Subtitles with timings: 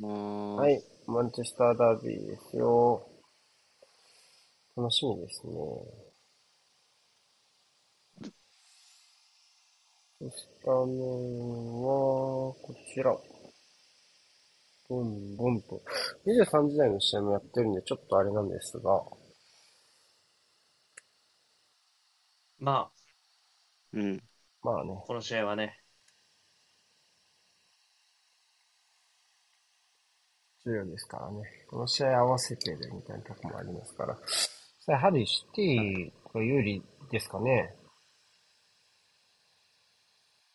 [0.00, 3.06] まあ、はい、マンチェスターダービーですよ。
[4.76, 5.52] 楽しみですね。
[10.30, 13.16] スタメンは、こちら。
[14.90, 15.82] ボンボンと。
[16.26, 19.02] 23時台の試合もやってるんで、ちょっとあれなんですが。
[22.58, 22.90] まあ、
[23.92, 24.22] うん。
[24.62, 25.02] まあね。
[25.06, 25.79] この試合はね、
[30.70, 31.42] 重要ですからね。
[31.68, 34.16] この試合合わせてるみたいなとこもありますから。
[34.86, 37.74] やはりシティが有利ですかね？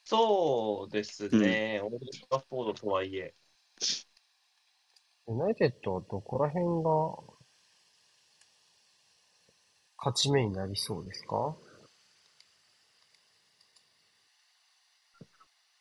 [0.05, 3.33] そうですね、オールドトラフォードとはいえ、
[5.27, 6.91] ユナイテッドはどこら辺が
[9.97, 11.57] 勝ち目になりそうですか？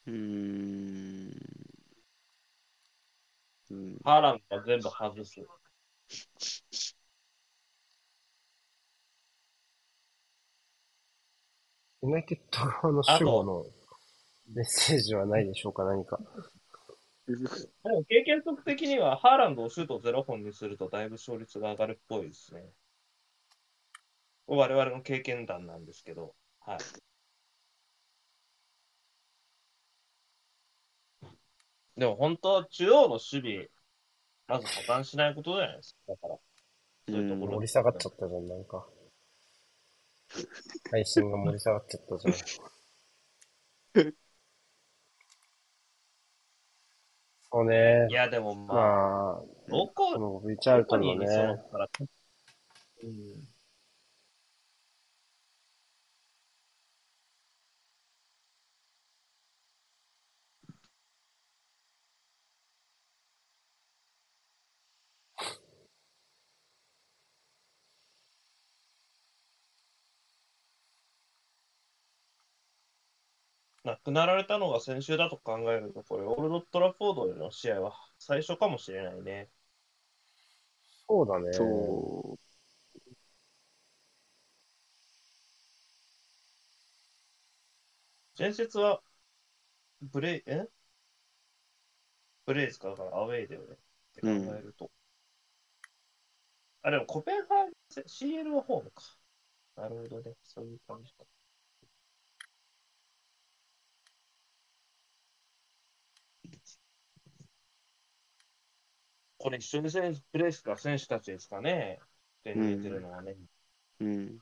[0.06, 1.44] うーん。
[3.74, 3.98] うん。
[4.05, 5.41] ハーランドが全部外す。
[12.03, 13.64] ユナイテッド側の守護の
[14.55, 16.20] メッセージはないでしょうか、何か。
[17.27, 22.62] でも経験則的には、ハーランドをシュート0本にするとだいぶ勝率が上がるっぽいですね。
[24.47, 26.78] 我々の経験談なんですけど、はい。
[31.97, 33.69] でも本当は中央の守備、
[34.48, 36.12] まず破綻しないことじゃないですか。
[36.12, 36.39] だから、
[37.09, 38.87] そういうところ盛り下がっちゃったじゃん、なんか。
[40.91, 42.34] 配信が盛り下がっちゃったじゃん。
[47.55, 48.12] そうねい。
[48.12, 51.89] や、でもまあ、まあ、どここのビチャルトンのどこにそのね、から、
[53.05, 53.53] うん。
[73.84, 79.50] 亡くなられたのが先週だと考えると、これ、オールドトラフォードでの試合は最初かもしれないね。
[81.06, 81.53] そうだね。
[81.53, 82.39] そ
[88.39, 89.00] 前節は、
[90.00, 90.67] ブレイ、え？
[92.47, 92.89] ブレイズか？
[92.89, 93.67] だからアウェイだよね。
[93.75, 93.77] っ
[94.15, 94.91] て考えると。
[96.83, 99.03] あ、でもコペンハーゲン戦、CL はホームか。
[99.77, 100.37] なるほどね。
[100.43, 101.25] そういう感じか。
[109.44, 109.91] これ一緒に
[110.32, 112.00] プレーすか選手たちですかね。
[112.44, 113.37] 点に出てるのはね。
[114.00, 114.05] う。
[114.05, 114.41] うん。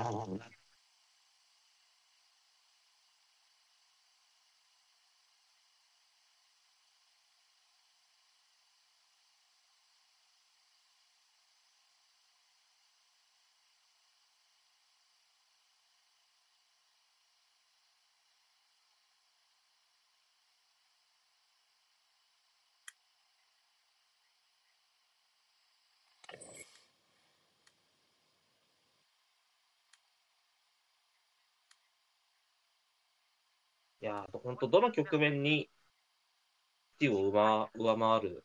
[0.00, 0.57] い
[34.08, 35.70] やー、本当どの局面に、
[36.98, 38.44] ティを上上回る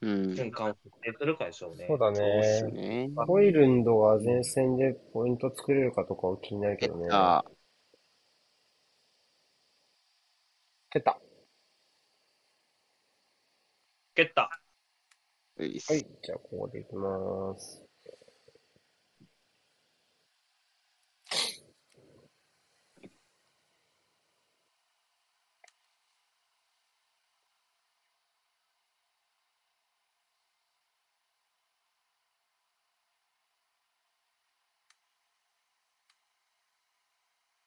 [0.00, 0.36] うん。
[0.36, 1.86] 瞬間を設定するかでしょうね。
[1.86, 2.62] そうだね。
[2.72, 3.10] ね。
[3.26, 7.08] ホイルンドが前線でポイント作れるかとかは気になるけどね。
[7.10, 7.44] あ
[10.90, 11.20] 蹴った。
[14.14, 14.60] 蹴った。
[15.56, 15.78] はい。
[15.78, 17.89] じゃあ、ここでいきます。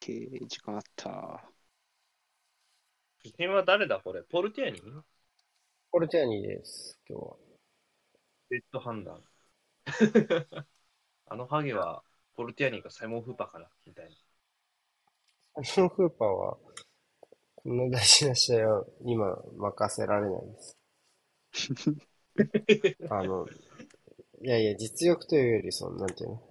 [0.06, 1.42] ケー時間あった。
[3.24, 4.02] 主審は誰だ？
[4.04, 4.82] これポルティアニ？
[5.94, 7.38] ポルティアニです、今日は。
[8.50, 9.22] レッドハンダー。
[11.28, 12.04] あのハゲは、
[12.36, 13.70] ポルティアニがサイモン・フーパーかな？
[13.86, 14.10] みたい
[15.56, 15.64] な。
[15.64, 16.58] サイモン・フーパーは、
[17.56, 20.78] こんな大事な試合は今任せられないです。
[23.10, 23.48] あの、
[24.42, 26.42] いやいや、実力というより、その、なんていうの？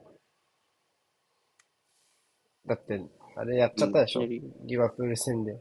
[2.65, 2.99] だって、
[3.35, 5.59] あれやっちゃったでしょ、うんリバプール戦で。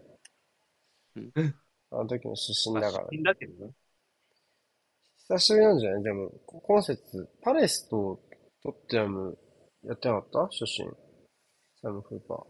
[1.92, 3.08] あの時の出身だから。
[3.12, 3.74] いいんだけどね。
[5.28, 6.04] 久しぶりなんじゃない？
[6.04, 8.22] でも、今節、パレスと
[8.64, 9.38] トッテナム
[9.84, 10.40] やってなかった？
[10.48, 10.92] 初心。
[11.82, 12.46] サム・フーパー。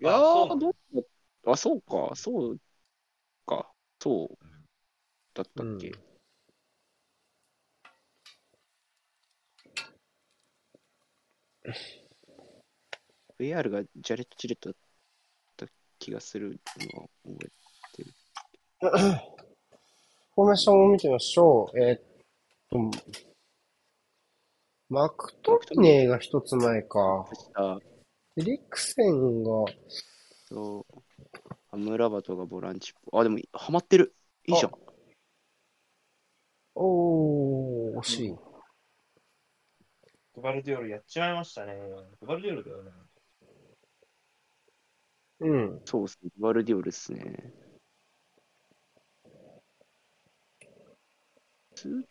[0.00, 0.74] いやー、どう
[1.46, 2.58] あ、そうか、そう
[3.46, 4.38] か、そう
[5.34, 5.88] だったっけ？
[5.88, 6.07] うん
[13.38, 14.76] VR がジャレット・チレットだっ
[15.56, 15.66] た
[15.98, 16.60] 気がする
[16.94, 17.50] のは覚え
[20.38, 21.78] フォーメーションを見てみましょう。
[21.80, 22.00] えーっ
[22.70, 22.78] と、
[24.88, 27.26] マクトミネーが一つ前か。
[27.52, 27.78] た。
[28.36, 29.50] エリクセンが、
[30.48, 31.02] そう。
[31.72, 33.20] アムラバトがボランチっぽい。
[33.20, 34.14] あ、でも、ハマってる。
[34.46, 34.72] いいじゃん。
[36.76, 38.47] おー、惜しい。
[40.38, 41.74] グバルディオルやっちまいましたね。
[42.20, 42.92] グバルディオルだよね。
[45.40, 45.80] うん。
[45.84, 46.30] そうっすね。
[46.38, 47.52] バルディオルですね。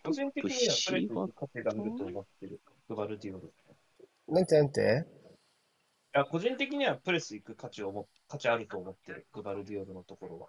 [0.03, 2.59] 個人的にはプレイシーバ勝てがいると思ってる。
[2.89, 3.47] グバルディオル。
[3.47, 5.05] いなんてなんて？
[6.11, 9.25] や、個人的にはプレス行く価値をも価値あると思ってる。
[9.31, 10.47] グバルディオルのところは。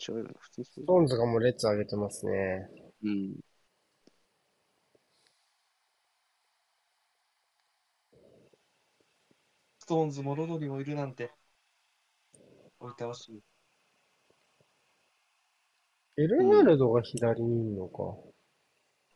[0.00, 0.30] 違うよね。
[0.38, 2.70] 普通にそうストーンズがもう列上げてますね。
[3.04, 3.36] うん。
[9.78, 11.32] ストーンズもロドリもいるなんて。
[12.78, 13.42] 置いてほしい。
[16.16, 18.16] エルナルドが左にいるのか。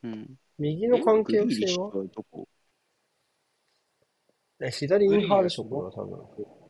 [0.02, 0.36] うん。
[0.58, 1.90] 右の関係性は？
[4.70, 6.63] 左インハーでしょ、これは多分。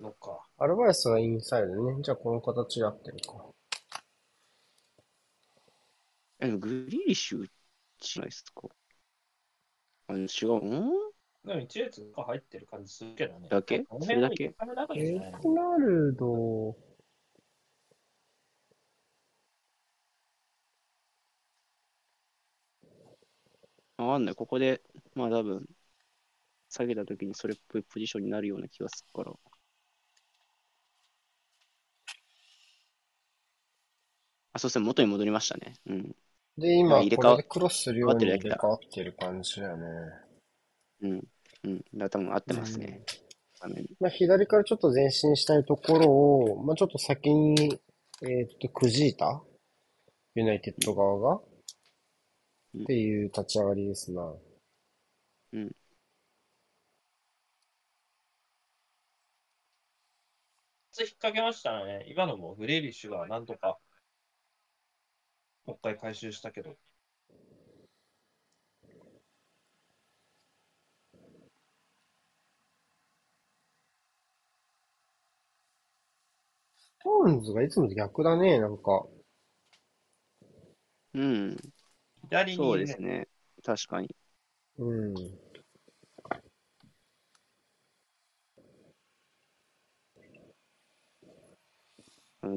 [0.00, 0.46] のか。
[0.58, 2.02] アルバイスはインサイドね。
[2.02, 3.44] じゃあこの形で合ってるか。
[6.40, 7.46] え、グリーリッシュ
[8.00, 8.68] じゃないですか。
[10.08, 10.90] あ、違うん
[11.44, 13.48] でも一列が入ってる感じするけどね。
[13.48, 13.80] だけ？
[13.80, 15.00] この辺はそれだけ？
[15.00, 16.68] エじゃないルナルド、
[23.98, 24.34] わかんない。
[24.34, 24.82] ここで、
[25.14, 25.66] まあ多分、
[26.68, 29.32] 下げた時にそれっぽいポジションになるような気がするから。
[34.60, 34.84] そうですね。
[34.84, 35.72] 元に戻りましたね。
[35.86, 36.14] うん。
[36.58, 39.86] で、今、入れ替わクロスするように入れ替わってる感じだよね。
[41.00, 41.26] うん。
[41.64, 41.78] うん。
[41.78, 43.02] だから多分合ってますね。
[43.58, 47.80] 画面まあ、左からちょっと前進したいところを、まあ、ちょっと先に、
[48.22, 49.42] えーっと、くじいた
[50.34, 51.40] ユナイテッド側が？
[52.74, 54.32] うんっていう立ち上がりですな。
[55.54, 55.60] うん。
[55.60, 55.70] 引
[61.06, 62.06] っ掛けましたね。
[62.08, 63.78] 今のもグレーリッシュがなんとか、
[65.70, 66.76] もう一回回収したけど。
[76.76, 79.06] ストーンズがいつもと逆だね、なんか。
[81.14, 81.56] うん。
[82.28, 83.28] 左に、そうですね。
[83.64, 84.08] 確かに。
[84.78, 85.14] うん。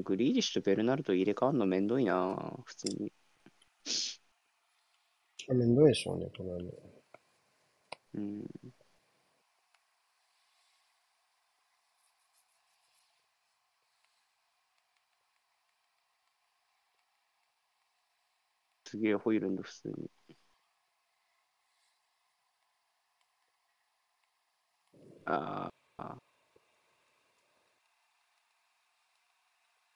[0.04, 2.36] グリーリッシュとベルナルド入れ替わるのめんどいな
[2.66, 3.14] 普通に。
[5.50, 6.70] あめんどいでしょうね、これはね。
[8.14, 8.44] うん。
[18.86, 20.10] すげえホイールンド普通に。
[25.26, 25.74] ああ、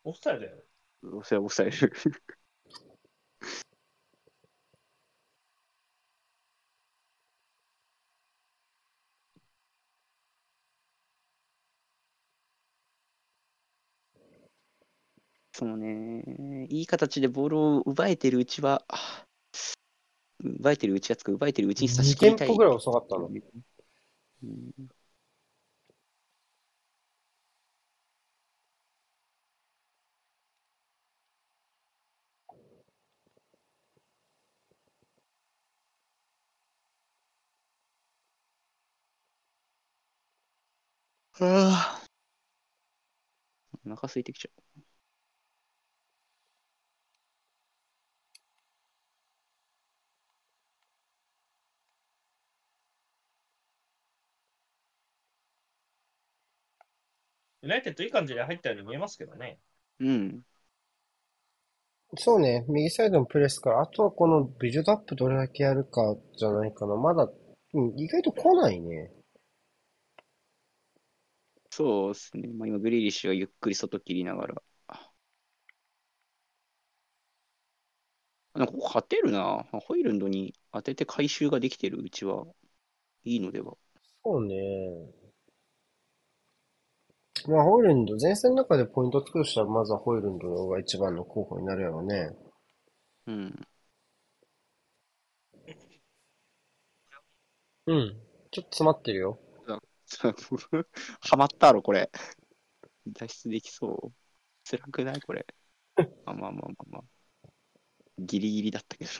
[0.08, 0.58] オフサイドだよ。
[1.04, 1.92] 押せ抑える。
[15.52, 19.26] そのね、いい形でボールを奪えてるうちは、あ
[20.40, 22.48] 奪えてるうちがつく、奪えてるうちに差し2切りたい。
[22.48, 23.28] テンポぐらい遅かったの。
[24.44, 24.72] うん
[41.40, 42.02] あ。
[43.86, 44.82] お腹空いてきちゃう。
[57.62, 59.60] ユナイテッドいい感じで入ったように見えますけどね。
[60.00, 60.42] うん。
[62.18, 66.96] そうね、右サイドのプレスから、あとはこのビジュドアップどれだけやるかじゃないかな。
[66.96, 67.30] まだ、
[67.74, 69.12] うん、意外と来ないね。
[71.78, 72.48] そうですね。
[72.48, 74.64] まあ、今、グリーリッシュはゆっくり外切りながら。
[78.56, 79.64] なんかここ勝てるな。
[79.72, 82.48] ホイルンドに当てて回収ができてるうちは
[83.24, 83.78] いいのでは。
[84.24, 84.56] そうね。
[87.48, 92.32] まあ、ホイルンド、前線の中でポイント作るとしたら、まずはホイルンドが一番の候補になるやろうね。
[93.28, 93.68] うん。
[97.86, 98.18] うん。
[98.52, 99.40] ちょっと詰まってるよ。
[101.22, 102.10] ハマったろ、これ。
[103.08, 104.14] 脱出できそう。
[104.64, 105.46] 辛くないこれ。
[106.26, 107.04] まあまあまあまあまあ。
[108.20, 109.12] ギリギリだったけど。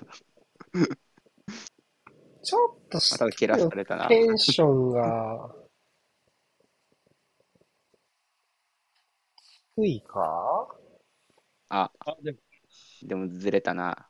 [2.42, 4.08] ちょっとまた蹴らされたな。
[4.08, 5.54] テンションが、
[9.76, 10.76] 低いか？
[11.70, 12.38] あ、あ、でも、
[13.04, 14.10] でもずれたな。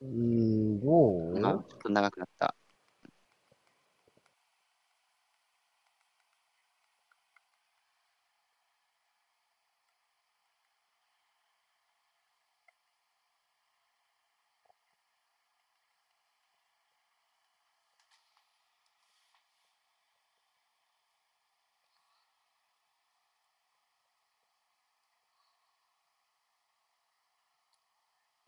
[0.00, 2.56] うーん、どあ、うちょっと長くなった。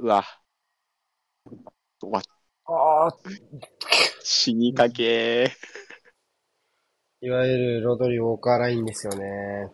[0.03, 0.25] うわ。
[2.03, 2.23] うわ、
[2.67, 3.17] ああ、
[4.23, 5.53] 死にかけ
[7.23, 9.73] いわゆるロドリ・ウォーカーラインですよね。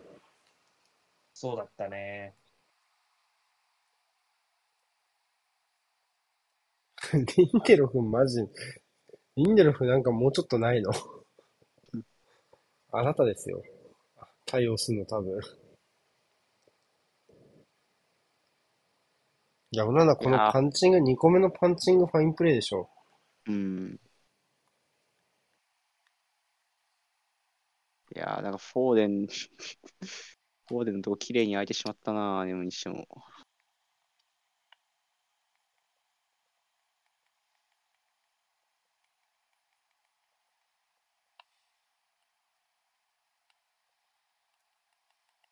[1.33, 2.35] そうだったね。
[7.13, 8.41] リンデロフマジ、
[9.37, 10.91] リンデロフなんかもうちょっとないの？
[12.91, 13.63] あなたですよ。
[14.45, 15.41] 対応するの多分。
[19.71, 22.89] いや、なんだこのパンチング、2個目のパンチングファインプレーでしょ。
[23.47, 23.99] うん。
[28.15, 29.27] いやー、なんかフォーデン、
[30.67, 33.07] フォーデンのとこ綺麗に開いてしまったな、でもにしても。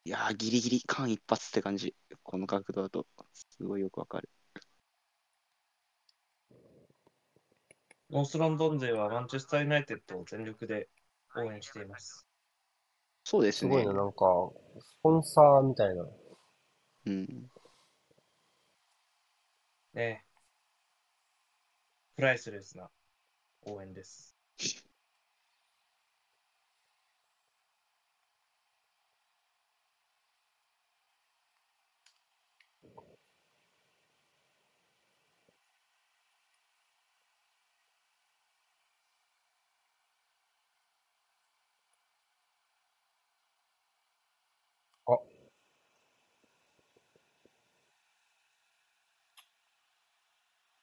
[0.08, 1.94] いやー、ギリギリ間一髪って感じ。
[2.24, 4.30] この角度だと、すごいよくわかる。
[8.10, 10.88] ノースロンドン勢はマンチェスター・ユナイテッドを全力で
[11.36, 12.26] 応援しています。
[13.26, 13.72] そうですね。
[13.74, 14.16] すごいな、なんか、
[14.80, 16.06] スポンサーみたいな。
[17.08, 17.52] うん。
[19.94, 20.24] ね
[22.16, 22.90] プライスレスな
[23.64, 24.38] 応援です。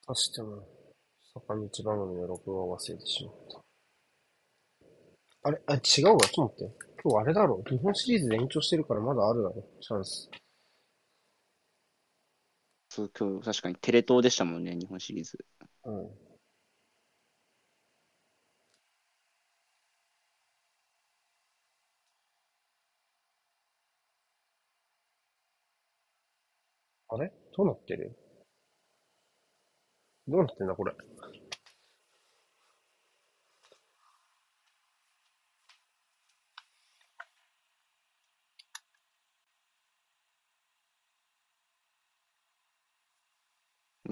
[0.06, 0.68] そしても、
[1.32, 3.60] 坂道番組の録画を忘れてしまった。
[5.48, 6.18] あれあ、違うわ。
[6.20, 6.76] ちょっと待って。
[7.02, 7.62] 今日あれだろ。
[7.68, 9.66] 日本シリーズで延長してるからまだあるだろ。
[9.80, 10.30] チャンス。
[12.90, 15.42] そう、今日確かにテレ東でしたもんね、日本シリーズ。
[15.84, 16.10] うん。
[27.08, 27.32] あれ？
[27.56, 28.14] どうなってる？
[30.28, 30.92] どうなってんだ、これ。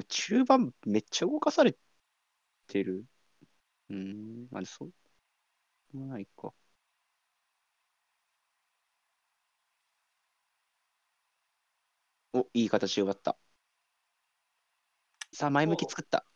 [0.08, 1.76] 中盤めっちゃ動かされ
[2.68, 3.06] てる？
[3.90, 4.92] うん、まあ、そう。
[5.96, 6.52] もないか。
[12.34, 13.38] お、いい形で奪った。
[15.34, 16.26] さあ、前向き作った。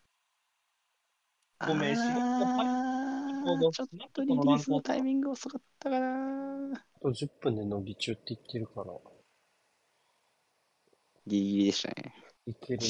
[1.67, 3.26] ごめんしあ
[3.73, 6.73] ちょっとリリースのタイミング遅かったかな。
[6.73, 8.93] あと10分で伸び中って言ってるから、
[11.26, 12.15] ギリギリでしたね。
[12.47, 12.85] いけるな。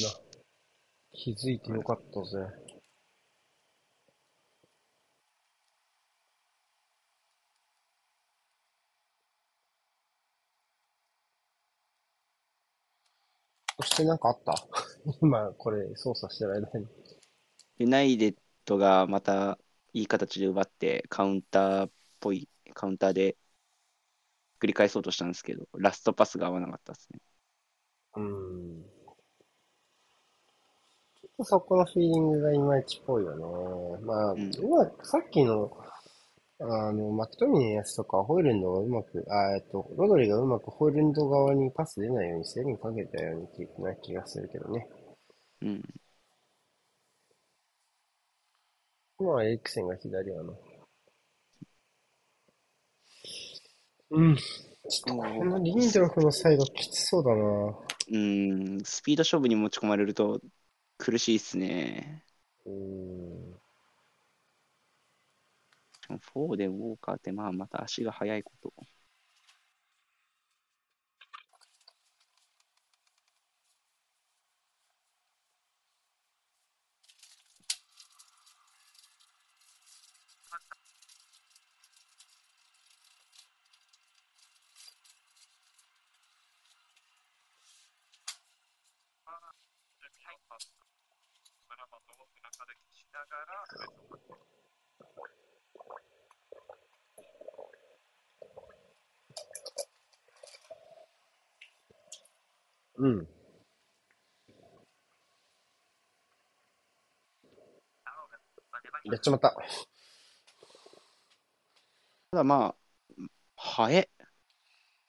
[1.13, 2.75] 気づいてよかったぜ。
[13.78, 14.54] そしてなんかあった？
[15.21, 16.87] 今、これ操作してる間に。
[17.78, 19.59] ユナイテッドがまた
[19.92, 21.90] いい形で奪って、カウンターっ
[22.21, 23.37] ぽい、カウンターで
[24.61, 27.21] 繰り返そうとしたんですけど、ラストパスが合わなかったですね。
[28.16, 28.83] うん。
[31.21, 33.37] ちょっとそこのフィーリングがいまいちっぽいよ
[33.99, 34.04] ね。
[34.06, 35.76] まあ、うん今、さっきの、
[36.59, 44.89] あの、マクトミネのやつとか、ホイルンドがうまく、あ、えっと、ロドリがうまくホイルンド側にパス出ないように制限かけたような気がするけどね。
[45.63, 45.83] うん。
[49.19, 50.53] 今はエリクセンが左やな。
[54.11, 54.37] うん。
[54.37, 57.79] ちょっとこのリンドロフのサイドきつそうだな。
[58.09, 60.41] うん、スピード勝負に持ち込まれると
[60.97, 62.25] 苦しいっすね。
[62.65, 63.65] うん。
[66.09, 68.73] 4でウォーカーって、まあ、また足が速いこと。
[102.99, 103.29] うん。
[109.05, 109.56] やっちまった。
[112.30, 113.25] ただまあ、
[113.56, 114.09] 速え。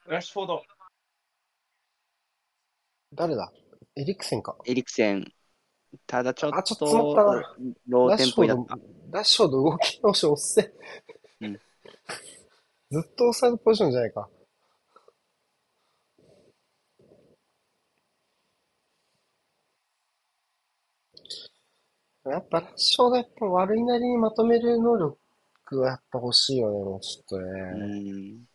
[0.07, 0.63] ラッシュフォード。
[3.13, 3.51] 誰だ？
[3.95, 4.55] エリクセンか。
[4.65, 5.31] エリクセン。
[6.05, 7.55] ただちょっあちょっと詰まったとな、
[7.88, 8.77] ローテンダッシュフォードポイだった。、
[9.09, 10.74] ダッシュフォード動き直し押せ。
[11.41, 11.59] うん
[12.89, 14.29] ずっと押さえるポジションじゃないか。
[22.29, 25.17] やっぱラッシュフォードやっぱ悪いなりにまとめる能力
[25.79, 28.12] はやっぱ欲しいよね、もうちょっとうね。
[28.12, 28.48] ん。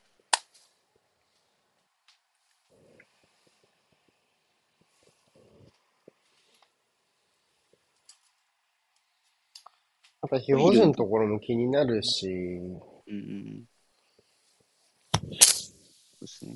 [10.23, 13.65] また表情のところも気になるし、うんうん。
[15.13, 15.31] そう
[16.21, 16.55] ですね。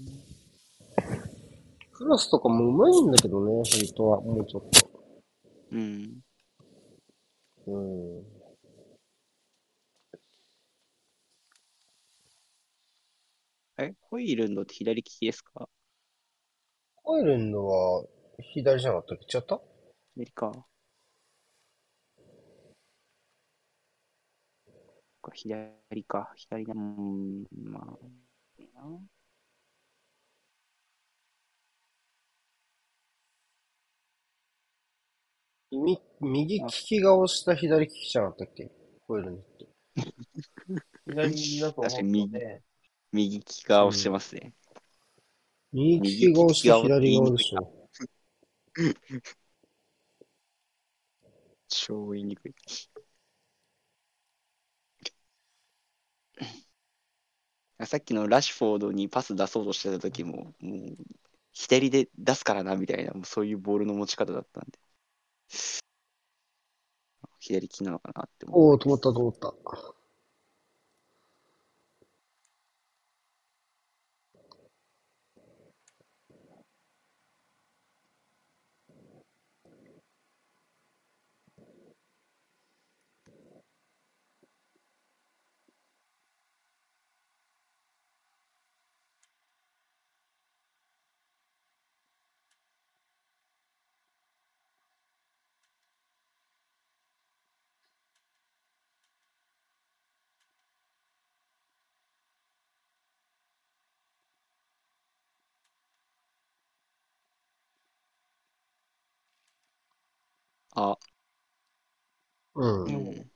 [1.92, 3.64] クロスとかも上手いんだけどね、本
[3.96, 4.90] 当は、もうちょっと。
[5.72, 6.25] うん。
[7.66, 8.24] うん。
[13.78, 15.68] え、ホイールンドって左利きですか？
[17.02, 18.04] コイルンドは
[18.40, 19.38] 左じゃなかったっけ？
[19.38, 19.60] 違った？
[20.14, 20.66] 左か。
[25.34, 26.32] 左か。
[26.36, 26.72] 左だ。
[26.74, 29.15] うん、まあ。
[35.76, 38.70] いいな右、右利きが押した左利きじゃなかったっけ？
[39.06, 39.66] コイルンドって。
[41.06, 42.62] 左だと思うので、
[43.12, 44.54] 右利きが押してますね。
[45.72, 47.88] 右利きが押して左側でしょ。
[51.68, 52.54] 超言いにくい。
[57.84, 60.96] さっきのラッシュフォードにパス出そうとしてた時も、もう、
[61.52, 64.78] 左で出すからな、みたいな、もうそういうボールの持ち方だったんで。
[67.40, 68.60] 左利きなのかなって思う。
[68.60, 69.95] おお、止まった止まった。
[110.76, 110.98] あ、
[112.54, 112.84] うん。
[112.84, 113.30] うん。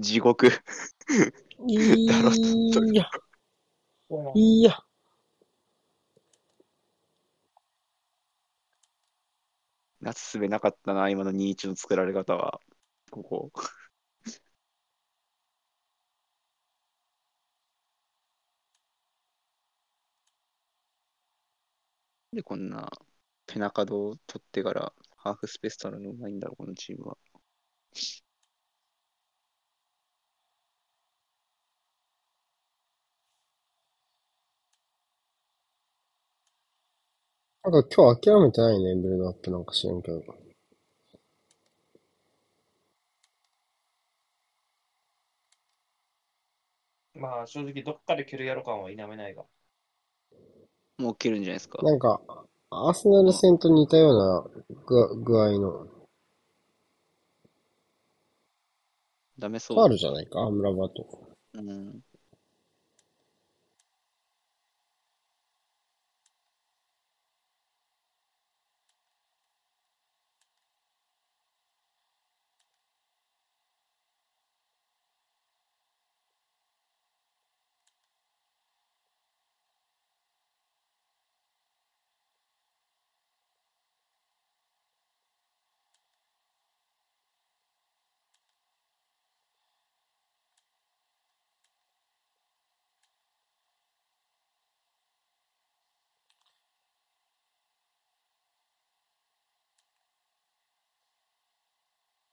[0.00, 0.48] 地獄。
[1.66, 1.94] いや、
[4.34, 4.84] いや。
[10.00, 12.60] 夏すべなかったな、今の2-1の作られ方は。
[13.10, 13.50] ここ。
[22.32, 22.90] で、こんな
[23.46, 27.16] ペナカドを取ってからハーフスペース取るのうまいんだろう、このチームは。
[37.70, 40.20] なんか今日諦めてないね、ブルドアップなんか知らんけど。
[47.14, 49.44] まあ正直どっかで蹴るやろ感は否めないが。
[50.98, 51.80] もう蹴るんじゃないですか。
[51.80, 52.20] なんか、
[52.70, 55.86] アーセナル戦と似たような具具合の、
[59.38, 59.76] ダメそう。
[59.76, 61.06] ファールじゃないか、アムラバト。
[61.54, 62.00] うん。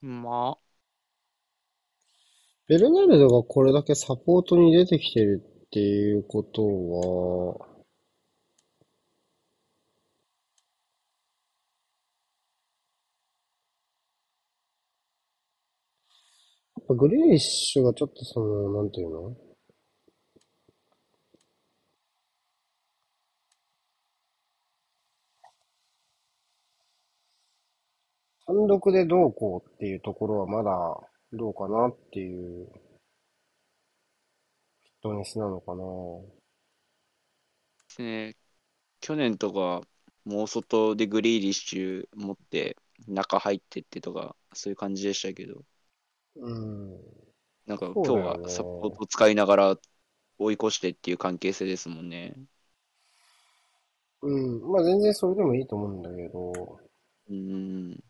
[0.07, 0.57] まあ、
[2.69, 6.61] ベルナルドがこれだけサポートに出てきてるっていうこと
[16.89, 19.46] は、グリーリッシュがちょっとその、なんていうの？
[28.47, 30.71] 単独でどうこうっていうところはまだ
[31.33, 32.79] どうかなっていうフィッ
[35.01, 35.83] トネスなのかな。
[37.89, 38.37] ですね、
[39.01, 39.85] 去年とか、
[40.23, 45.65] もう外でグリーリッシュ持って、中入ってってとか、そういう感じでしたけど、
[46.37, 46.91] うん。
[47.65, 49.77] なんか今日はサポートを使いながら
[50.37, 52.33] 追い越してっていう関係性ですもんね。
[54.21, 54.71] うん。
[54.71, 56.79] まあ全然それでもいいと思うんだけど、
[57.29, 58.03] うん。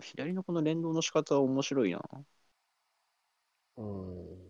[0.00, 2.00] 左のこの連動の仕方は面白いな。
[3.76, 4.47] うん。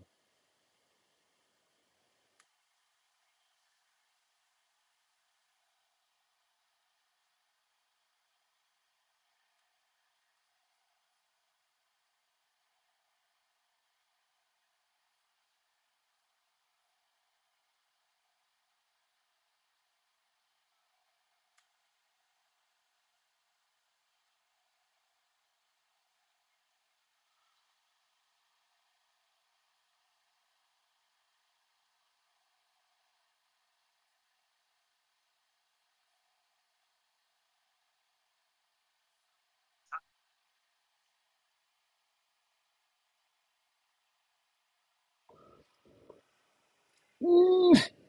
[47.29, 47.99] うーん。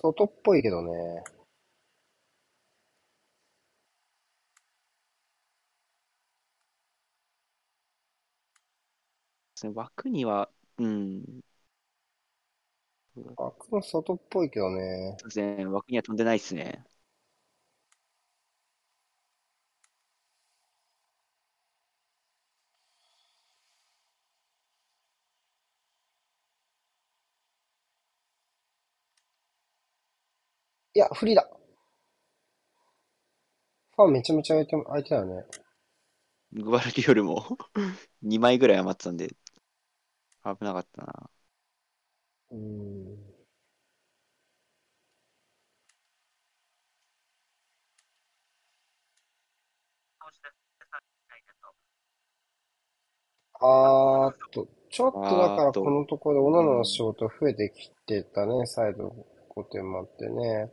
[0.00, 1.22] 外っぽいけどね。
[9.74, 11.22] 枠には、うん、
[13.36, 15.16] 枠の外っぽいけどね。
[15.18, 16.84] そうですね、枠には飛んでないですね。
[30.94, 31.48] いや、不利だ。
[33.96, 35.46] ファンめちゃめちゃ空いて、空いてたよね。
[36.52, 37.58] グバルディオルも
[38.22, 39.34] 2枚ぐらい余ってたんで、
[40.44, 41.30] 危なかったな。
[42.50, 43.32] うーん。
[53.60, 59.14] あーっと、ちょっとだからこのところでオナナの仕事増えてきてたね、サイド
[59.48, 60.70] 5点もあってね。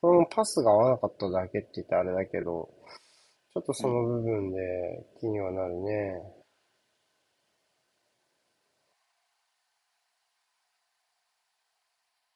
[0.00, 2.70] これもパスが合わなかっただけって言ったらあれだけど、
[3.52, 4.58] ちょっとその部分で
[5.20, 6.22] 気にはなるね。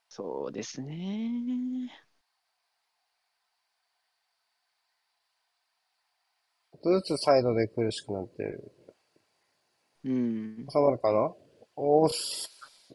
[0.09, 1.89] そうですね。
[6.73, 8.73] ちょっとずつサイドで苦しくなってる。
[10.05, 10.67] うん。
[10.69, 11.33] 収まるかな？
[11.77, 12.51] おーす。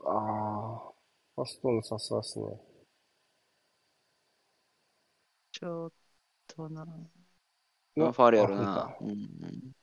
[0.05, 0.95] あー。
[1.35, 2.45] ファストのさすがっすね。
[5.55, 5.93] ちょっ
[6.47, 6.85] とな。
[7.95, 8.95] ファールやろあな。
[9.01, 9.75] うん。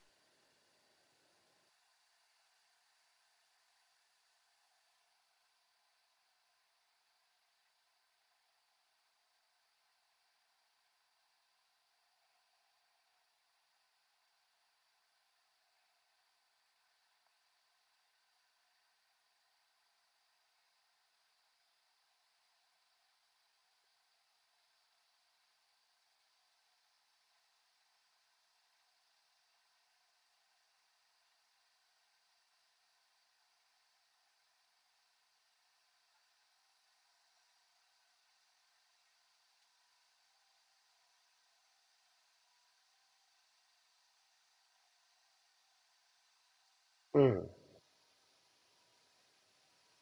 [47.14, 47.51] うん。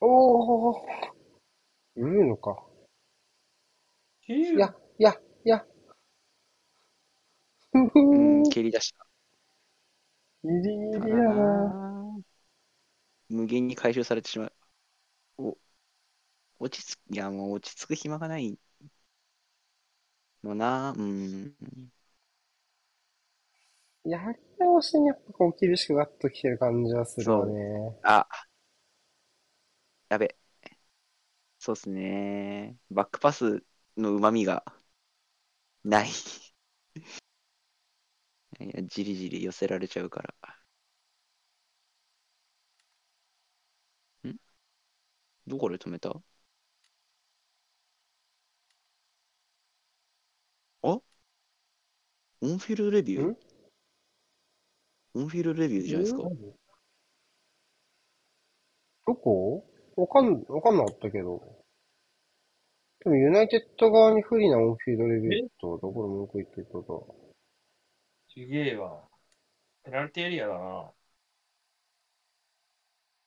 [0.00, 1.10] おー。
[1.96, 2.56] 言うのか。
[4.28, 5.64] いいや、いや、いや。
[7.72, 8.48] ふふうん、ー。
[8.50, 9.06] 蹴り出した。
[10.44, 11.74] ギリギただリやな。
[11.74, 12.20] な
[13.30, 14.52] 無限に回収されてしまう。
[15.38, 15.58] お、
[16.60, 18.56] 落ち着く、いやもう落ち着く暇がない
[20.44, 20.92] のな。
[20.96, 21.54] うん。
[24.04, 27.96] やり直しにやっぱこう厳しくガッときてる感じはするよね。
[28.02, 28.26] あ、
[30.08, 30.36] やべ。
[31.58, 32.76] そうっすね。
[32.90, 33.62] バックパス
[33.96, 34.64] の旨味が
[35.84, 36.08] ない。
[38.60, 40.34] いや、じりじり寄せられちゃうから。
[44.24, 44.34] ん？
[45.46, 46.18] どこで止めた？
[50.82, 51.00] あ？
[52.42, 53.22] オンフィールドレビュー？
[53.30, 53.36] ん？
[55.14, 56.22] オンフィールドレビューじゃないですか。
[59.06, 59.64] どこ？
[59.96, 61.42] わかん、わかんなかったけど。
[63.00, 67.16] でもユナイテッド側に不利なオンフィードレビューと、どこで文句言ってたと。
[68.32, 69.02] すげえわ。
[69.84, 70.90] ペナルティエリアだな。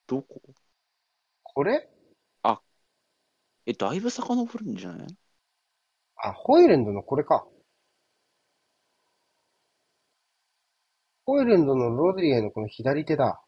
[0.07, 0.41] どこ？
[1.43, 1.89] これ？
[3.65, 5.07] え、だいぶ遡るんじゃない？
[6.17, 7.47] あ、ホイレンドのこれか。
[11.25, 13.41] ホイレンドのロドリゲのこの左手だ。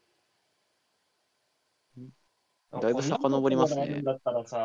[2.81, 4.57] だいぶ遡りますねこんなこともらえるんだったらさ、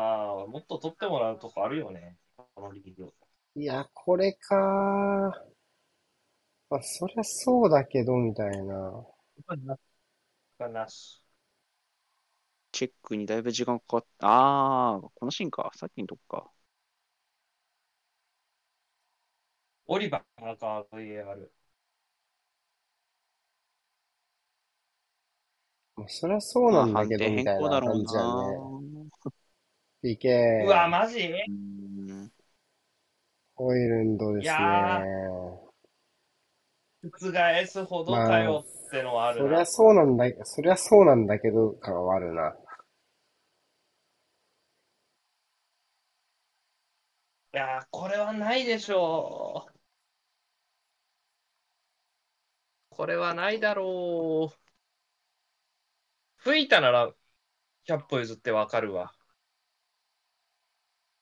[0.47, 2.17] もっと取ってもらうとこあるよね。
[2.35, 3.13] このリーグ。
[3.55, 4.55] いや、これか
[6.69, 9.05] まあ、そりゃそうだけど、みたいな。
[10.57, 11.21] がなし。
[12.71, 14.27] チェックにだいぶ時間かかった。
[14.93, 15.71] あー、このシーンか。
[15.75, 16.51] さっきのとこか。
[19.87, 21.60] オリバーか VAR。
[26.01, 28.51] まあ、そりゃそうなんだけど、まあみたいな感じやな。
[28.51, 28.57] ね。
[30.03, 30.65] PK。
[30.65, 31.31] うわ、マジ？
[31.47, 32.31] うん
[33.55, 34.55] ホイレンドですね。
[37.03, 39.49] 覆すほどかよってのはあるな。
[39.49, 42.55] そりゃそうなんだ、そりゃそうなんだけど、感はあるな。
[47.53, 49.71] いやー、これはないでしょう。
[52.89, 54.60] これはないだろう。
[56.43, 57.13] 吹いたなら、
[57.85, 59.13] 100歩譲ってわかるわ。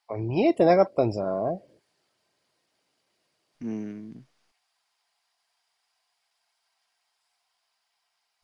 [0.08, 1.62] あ見えてなかったんじゃない？
[3.62, 4.26] うん。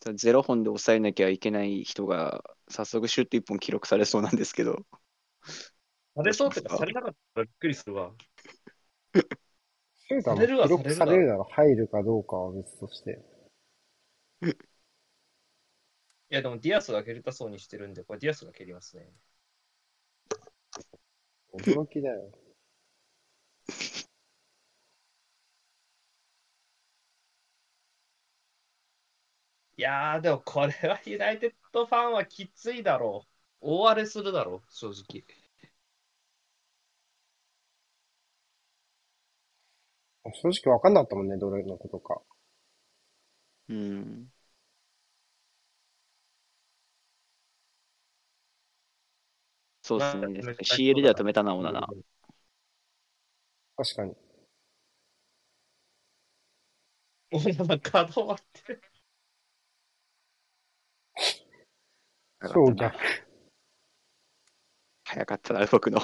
[0.04, 4.86] さゼロ本で抑えなきゃいけない人が、早速シュート1本記録されそうなんですけど。
[6.16, 8.12] されそうってか、されなかったらびっくりするわ。
[10.08, 13.20] シュートはされるわ記録されるなら入るかどうかは別として。
[16.30, 19.12] いや、でもディアスが蹴りたそうにしてるんで、これディアスが蹴りますね。
[21.54, 22.32] 驚きだよ。
[29.78, 33.30] いやー、でもこれは ユナイテッドファンはきついだろう。
[33.62, 35.26] 大荒れするだろう、正直。
[40.34, 42.22] 正直わかんなかったもんね、どれのことか。
[43.68, 44.32] うん。
[49.86, 50.56] そうですね。
[50.64, 51.88] CL では止めたな、オナな。
[53.78, 54.16] 確かに。
[57.32, 58.82] お前はカード割ってる。
[62.52, 62.96] 超逆。
[65.04, 66.00] 早かったな、動くの。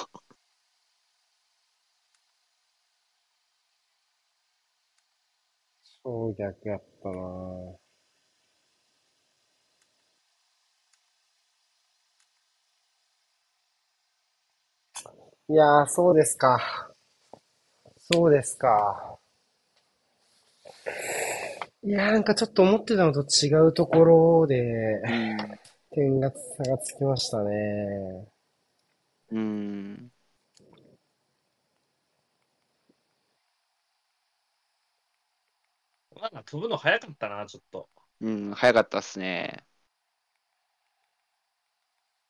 [6.04, 7.81] 超逆やったなぁ。
[15.52, 16.60] いやー、そうですか。
[17.98, 19.18] そうですか。
[21.84, 25.02] いやー、なんかちょっと思ってたのと違うところで、
[25.92, 28.28] 点が差がつきましたね。
[29.32, 30.12] うん。
[36.16, 37.90] まあ、飛ぶの早かったな、ちょっと。
[38.22, 39.66] うん、早かったっすね。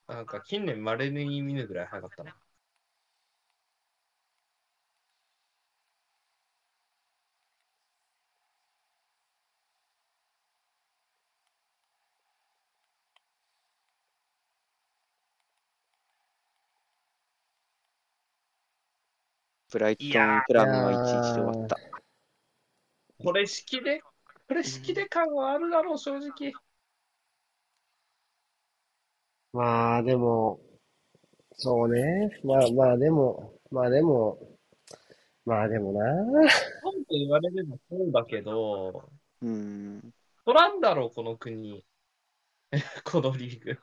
[0.07, 2.35] なんか近年稀に見ぬぐらい早かったな。
[19.71, 20.09] ブライトン
[20.47, 21.77] クラブの1-1で終わった。
[23.23, 24.01] これ式で、
[24.47, 26.51] これ式で感はあるだろう、正直。
[29.53, 30.59] まあ、でも、
[31.53, 32.39] そうね。
[32.43, 34.39] まあまあ、でも、まあでも、
[35.45, 36.01] まあでもな。
[36.81, 39.09] 本と言われればそうだけど、
[39.41, 40.13] うん。
[40.45, 41.85] 取らんだろう、この国。
[43.03, 43.79] このリーグ。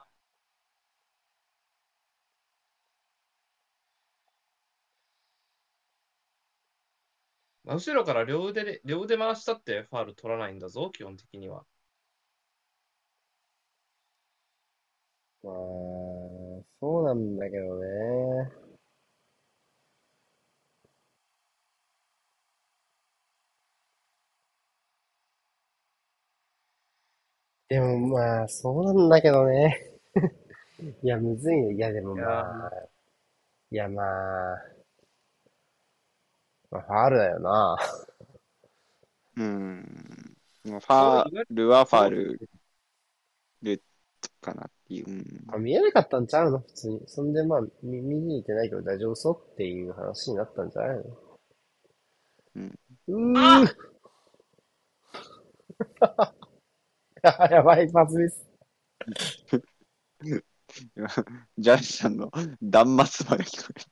[7.75, 11.65] 後ろから両腕で、両腕回したってファール取らないんだぞ、基本的には。
[15.43, 15.55] まあ、
[16.81, 18.51] そうなんだけどね。
[27.69, 29.77] でもまあ、そうなんだけどね。
[31.03, 31.75] いや、むずいね。
[31.75, 32.71] いや、でもまあ、
[33.71, 34.03] いやま
[34.55, 34.78] あ、
[36.71, 37.79] まあ、ファールだよな。
[39.37, 40.37] うん。
[40.65, 42.41] まあファールはファール
[43.63, 43.83] ル
[44.41, 45.09] かなっていう。
[45.09, 46.59] うんあ、見えなかったんちゃうの？
[46.61, 47.01] 普通に。
[47.07, 51.05] そんでまあ、み見に行ってないけど大丈夫そうっていう話になったんじゃないの？
[52.57, 52.79] うん。
[53.09, 53.69] うーん。
[57.23, 58.47] や やばい、パスミス。
[61.59, 62.31] ジャッジさんの
[62.63, 63.85] 断末魔が聞こえる。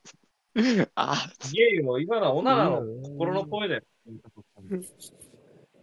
[0.94, 3.82] あゲイも今のはオナナの心の声だよ。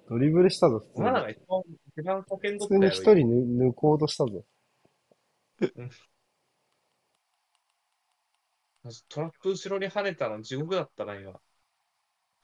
[0.09, 1.25] ドリブルしたぞ、普通オナナに。
[1.25, 1.61] が一番、
[1.95, 2.79] 一番叫ん普どったよ。
[2.79, 4.43] 通に一人抜抜こうとしたぞ。
[9.09, 11.39] トラップ後ろに跳ねたの地獄だったな、今。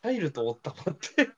[0.02, 1.30] 入ると思ったもんって。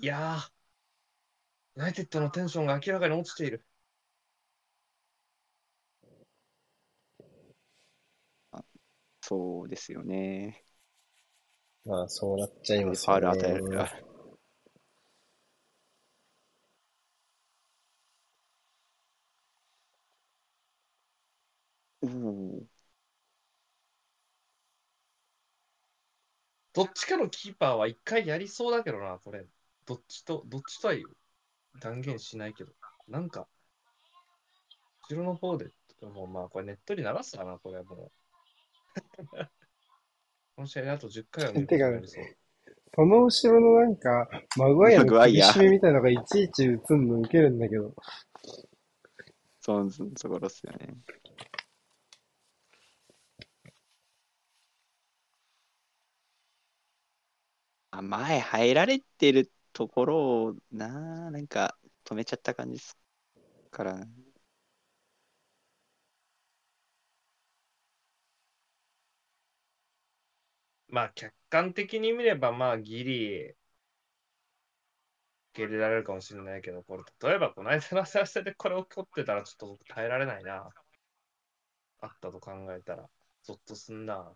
[0.00, 0.50] いやー、
[1.74, 3.64] ユナイテッドのテンションが明らかに落ちている。
[9.22, 10.64] そうですよね。
[11.84, 13.68] まあ、そうなっちゃいフますよァール与えるね。
[13.68, 13.90] から。
[22.02, 22.66] おお。
[26.72, 29.46] どっちかのキーパーは一回やりそうだけどな、これ。
[29.86, 31.06] どっちと、どっちとは言う？
[31.80, 32.72] 断言しないけど。
[33.08, 33.46] なんか、
[35.08, 35.70] 後ろの方で、
[36.02, 38.12] もうまあこれネットに流すかな、これはもう。
[40.56, 42.24] この試合であと10回は見ることになりそう。
[42.94, 47.94] その後ろのなんか、マグワイアの厳マグワイアしめみたいなのがいちいち映んの受けるんだけど。
[49.60, 50.96] そういうところっすよね。
[57.92, 62.96] あ前入られてるところをな、なんか止めちゃった感じです
[63.70, 64.08] からな。
[70.88, 73.56] まあ客観的に見れば、まあギリ、受
[75.52, 80.70] け入れられるかもしれないけど、これ、例えばこの間の試合でこれを取ってたらちょっと耐えられないな。
[82.00, 83.08] あったと考えたら、
[83.42, 84.34] ゾッとすんな。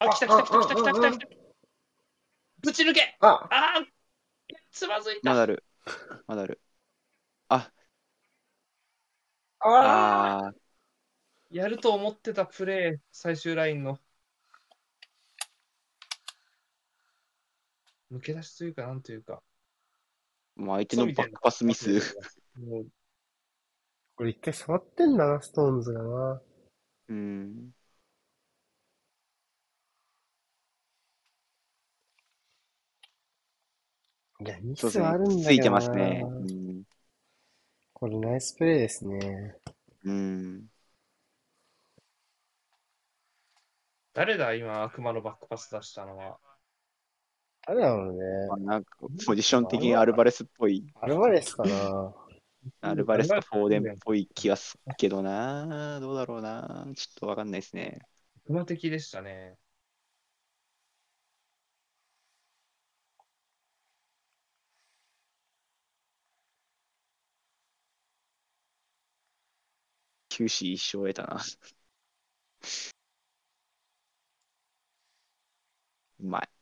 [0.00, 1.26] あ、来た来た来た来た来た来た。
[2.62, 3.86] ぶち抜けああ
[4.70, 5.64] つまずいたまだある。
[6.26, 6.60] まだある。
[7.48, 7.70] あ、
[9.60, 10.52] ああ、
[11.50, 13.98] やると思ってたプレー、最終ラインの。
[18.10, 19.42] 抜け出しというか、なんというか。
[20.56, 22.16] もう相手のバックパスミス。
[24.16, 26.42] これ一回触ってんだな、ストーンズがな。
[27.08, 27.74] うん。
[34.42, 35.42] いや、ミスはあるん。
[35.42, 36.24] だついてますね。
[36.24, 36.82] うん。
[37.92, 39.56] これナイスプレーですね。
[40.04, 40.64] うん。
[44.14, 46.38] 誰だ、今、悪魔のバックパス出したのは。
[47.66, 48.16] 誰だろう
[48.48, 48.64] まあ、ね。
[48.64, 52.14] なんか、ポジション的にアルバレスっぽい、アルバレスかな。
[52.80, 56.00] アルバレスかフォーデンっぽい気がするけどな。
[56.00, 56.86] どうだろうな。
[56.96, 58.00] ちょっとわかんないですね。
[58.46, 59.56] 悪魔的でしたね。
[70.40, 71.40] 九死一生得たな。
[76.20, 76.59] うまい。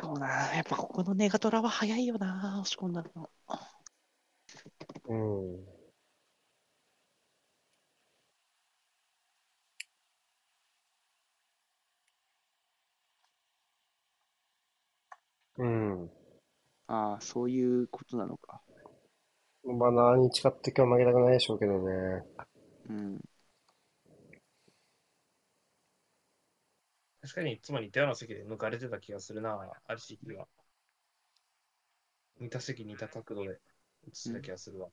[0.00, 3.30] そうな、やっぱここのネガトラは早いよな、押し込んだの。
[5.08, 5.66] うん。
[15.58, 16.10] うん。
[16.88, 18.62] ああ、そういうことなのか。
[19.64, 22.24] バナーに誓って今日負けたくないでしょうけどね。
[22.88, 23.20] うん。
[27.26, 30.46] 確かにいつも似たような席で抜かれてた気がするな、ある時期は。
[32.38, 33.58] 似た席、似た角度で映っ
[34.12, 34.90] てた気がするわ。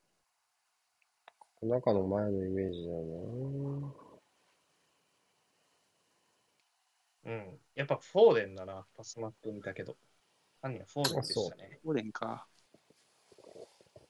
[1.61, 3.95] 中の前のイメージだよ
[7.25, 7.59] うん。
[7.75, 9.95] やっぱフォーデンだな、パスマップ見たけど。
[10.59, 11.79] 犯人はフォーデンでしたね。
[11.83, 12.47] フォーデンか。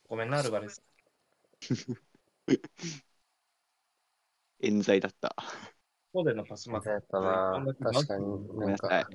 [0.08, 0.82] ごめんな、アルバレス。
[4.62, 5.36] 冤罪だった。
[6.14, 6.80] フォーデンのパスマな。
[6.80, 6.90] ップ。
[6.90, 7.66] だったな。
[7.92, 9.06] 確かにごめんなんさい。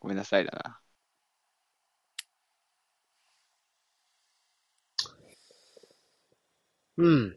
[0.00, 0.80] ごめんなさいだな。
[6.96, 7.36] うん。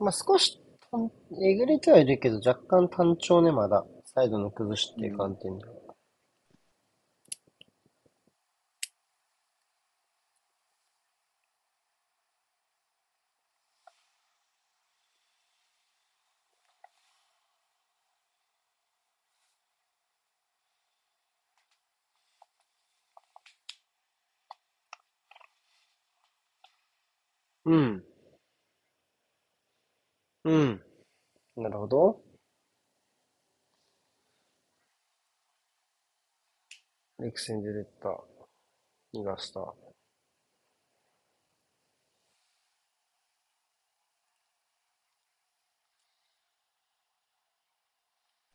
[0.00, 0.60] まあ少し
[0.90, 1.08] 単、
[1.40, 3.86] えぐれてはいるけど、若干単調ね、まだ。
[4.06, 5.87] サイドの崩しっていう観点では。
[27.68, 28.04] うん。
[30.44, 30.82] うん。
[31.56, 32.22] なるほど。
[37.24, 38.08] エクセンで出た。
[39.14, 39.74] 逃がした。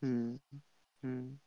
[0.02, 0.40] うん。
[1.04, 1.40] うん。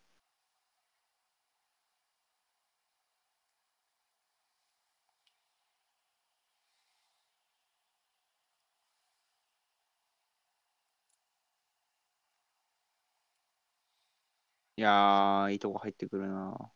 [14.78, 16.72] いやー、いいとこ入ってくるな。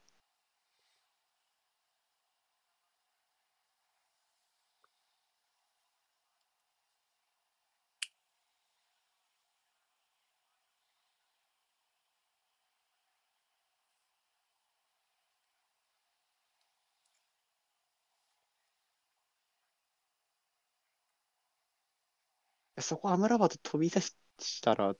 [22.81, 24.95] そこアムラバト飛び出したら、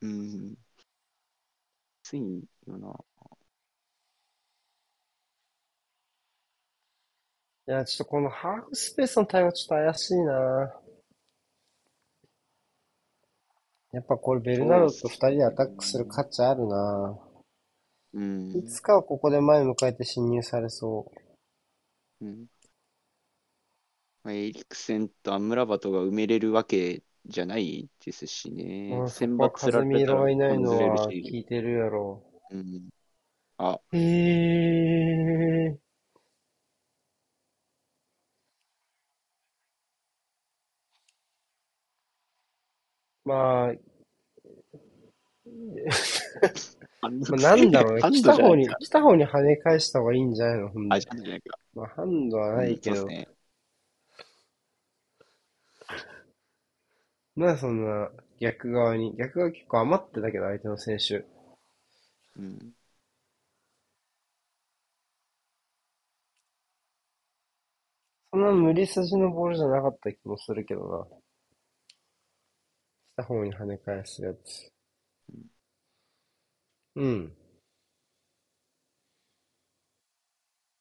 [0.00, 0.56] うん。
[2.06, 2.20] きつい
[2.68, 2.94] よな。
[7.68, 10.72] いや、ちょっとこのハーフスペースの対応ちょっと怪しいな。
[13.92, 17.18] やっぱこれベルナルドと二人でアタックする価値あるな。
[18.14, 18.56] うん。
[18.56, 21.10] いつかはここで前向かえて侵入されそ
[22.20, 22.46] うん
[24.22, 28.54] まあ、エリクセンとアムラバトが埋めれるわけじゃないですしう。
[28.54, 28.90] ね。
[29.00, 30.02] うん、そ選抜つられ
[30.32, 32.22] いないのはし聞いてるやろ。
[32.50, 32.88] うん。
[33.58, 33.98] あ、へ
[35.72, 35.78] え。
[43.24, 43.74] まあ、
[47.02, 48.02] ま まあなんだろうね。
[48.12, 48.68] 来た方に。
[48.68, 50.68] 来た方に跳ね返した方がいいんじゃないの？
[50.68, 51.58] ほんあ、でじゃないか。
[51.74, 53.28] まあ、ハンドはないけどね。
[57.36, 58.10] なんでそんな
[58.40, 61.24] 逆側に、逆側結構余ってたけど、相手の選手。
[62.36, 62.74] うん。
[68.30, 71.16] そんな無理筋のボールじゃなかった気もするけどな。
[73.14, 74.72] 来た方に跳ね返すやつ。
[76.96, 77.32] うん。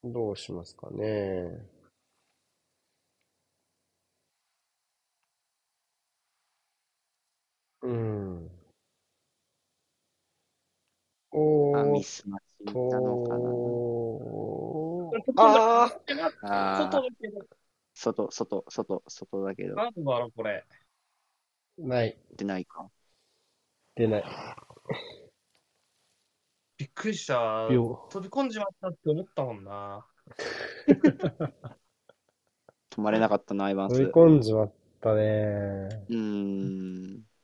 [0.06, 1.68] どうしますかね。
[7.86, 8.50] うん。
[11.74, 13.50] あ、おミスマッチなのかな。
[16.44, 17.46] あー外だけど、
[17.94, 20.64] 外、外、外、外だけど、なんだろう、これ。
[21.78, 22.18] ない。
[22.36, 22.90] 出ないか。
[23.96, 24.24] 出ない。
[26.78, 27.34] びっくりした。
[27.72, 30.06] よ飛び込んじまったって思ったもんな。
[32.90, 33.94] 止まれなかったな、エヴァンス。
[33.94, 35.22] 飛びう込んじまったね。
[36.10, 37.35] ーん。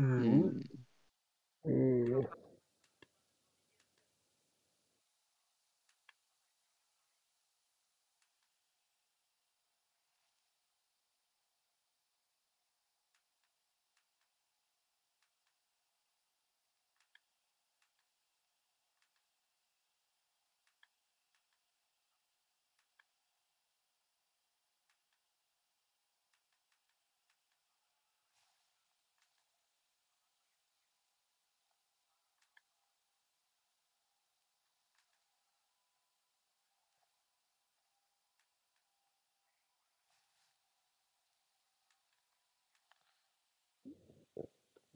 [0.00, 0.75] う。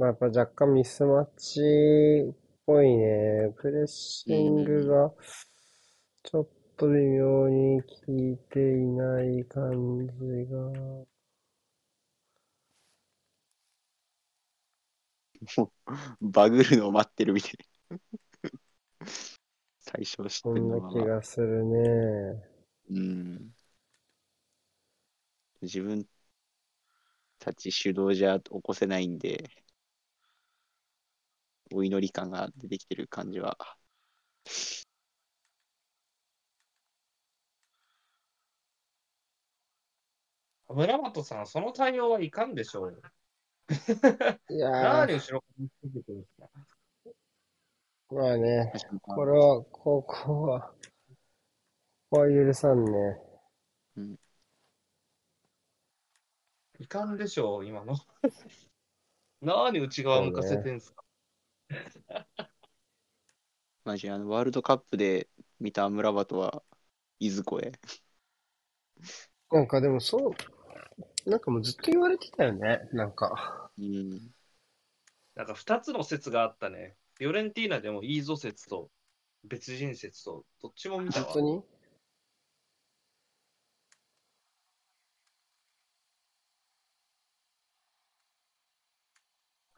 [0.00, 2.34] まあ、やっぱ若干ミスマッチっ
[2.64, 3.52] ぽいね。
[3.58, 5.12] プレッシングが
[6.22, 6.48] ちょっ
[6.78, 11.04] と微妙に効いていない感じが。
[16.22, 17.52] バグるのを待ってるみたい。
[19.80, 20.98] 最初知ってそんな気。
[21.04, 22.42] がするね。
[22.88, 23.54] うん。
[25.60, 26.06] 自分
[27.38, 29.50] たち主導じゃ起こせないんで、
[31.72, 33.56] お祈り感が出てきてる感じは。
[40.68, 43.02] 村本さん、その対応はいかんでしょう。
[44.50, 46.48] いやー、何後ろからつけてるんですか？
[48.12, 50.74] まあね、これは、ここは、こ
[52.10, 52.92] こは許さんね。
[56.78, 57.96] いかんでしょう、今の。
[59.42, 61.04] 何内側向かせてんすか、
[63.84, 66.62] マジあの、ワールドカップで見た村場とは、
[67.18, 67.72] いずこへ。
[69.50, 70.34] なんかでもそ
[71.26, 72.88] う、なんかもうずっと言われてたよね。
[72.92, 73.70] なんか。
[73.78, 74.34] うん。
[75.34, 76.96] なんか2つの説があったね。
[77.14, 78.90] フィオレンティーナでもイーゾ説と
[79.44, 81.40] 別人説と、どっちも見たわ本当。
[81.40, 81.62] に？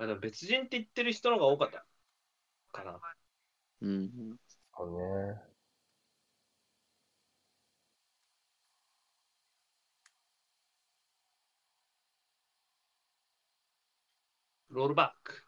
[0.04, 1.86] あでも別人って言ってる人の方が多かった。
[2.72, 3.00] かな。
[3.82, 4.38] うん。
[4.76, 4.90] そう
[5.32, 5.42] ね。
[14.70, 15.44] ロールバック。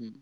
[0.00, 0.08] うん。
[0.16, 0.20] い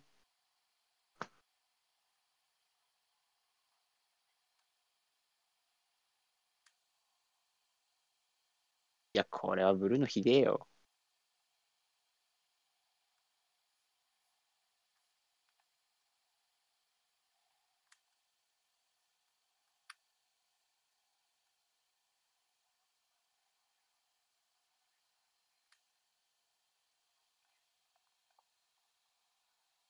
[9.14, 10.68] や、これはブルーのひでえよ。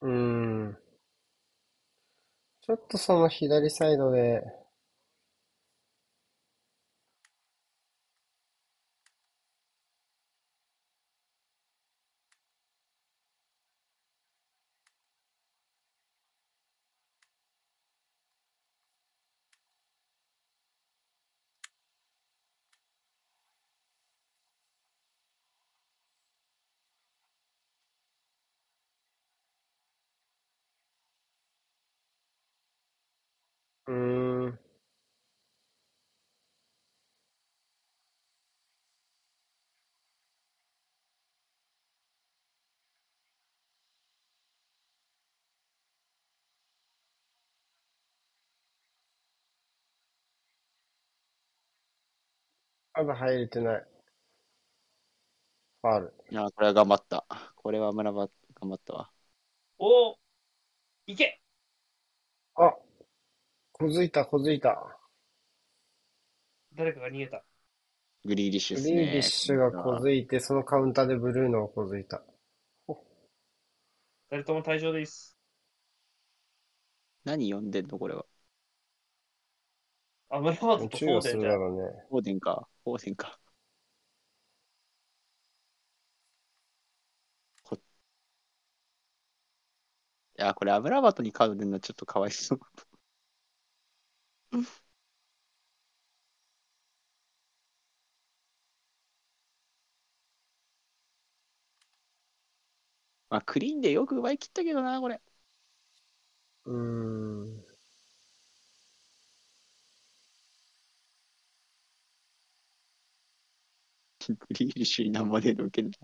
[0.02, 0.10] うー
[0.68, 0.76] ん。
[2.60, 4.42] ちょっとその左サイドで、
[33.86, 34.58] うーん。
[52.94, 53.86] まだ入れてない。
[55.82, 56.14] ファール。
[56.30, 57.26] いや、これは頑張った。
[57.56, 58.28] これは村場
[58.60, 59.10] 頑張ったわ。
[59.78, 60.16] お
[61.06, 61.40] いけ
[62.54, 62.70] あ
[63.72, 64.98] こづいた、こづいた。
[66.74, 67.42] 誰かが逃げた。
[68.24, 68.94] グリーリッシュですね。
[68.94, 72.22] リーディッシュがこづいて、そのカウンターでブルーノがこづいた。
[74.30, 75.36] 誰とも退場です。
[77.24, 78.24] 何読んでんのこれは。
[80.30, 81.52] あ、村本とフォーデンじゃん。
[81.52, 82.04] だろうね。
[82.08, 82.68] フォーデンか。
[82.84, 83.38] フォーデンか。
[87.66, 87.76] こ
[90.38, 92.60] いや、これアムラバトにカード出るのはちょっとかわいそう。
[103.30, 105.20] まあ、クリーンでよく奪い切ったけどな、これ。
[106.64, 106.74] うー
[107.44, 107.61] ん。
[114.28, 115.98] グリーリッシュに何も出る受けんだ。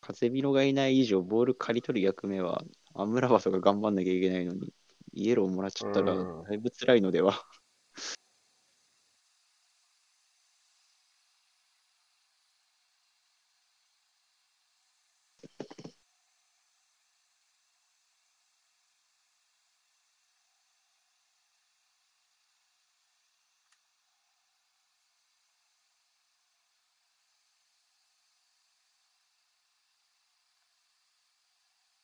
[0.00, 2.62] 風ビロがいない以上、ボール刈り取る役目は、
[2.94, 4.72] アムラバトが頑張んなきゃいけないのに、
[5.16, 7.42] イエローもらっちゃったら、うんだいぶ辛いのでは。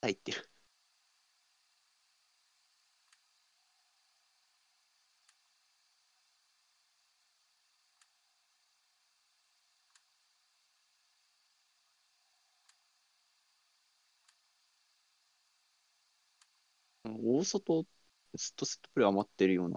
[0.02, 0.51] 入ってる。
[17.04, 17.86] 大外、
[18.34, 19.76] ずっとセットプレー余ってるよな。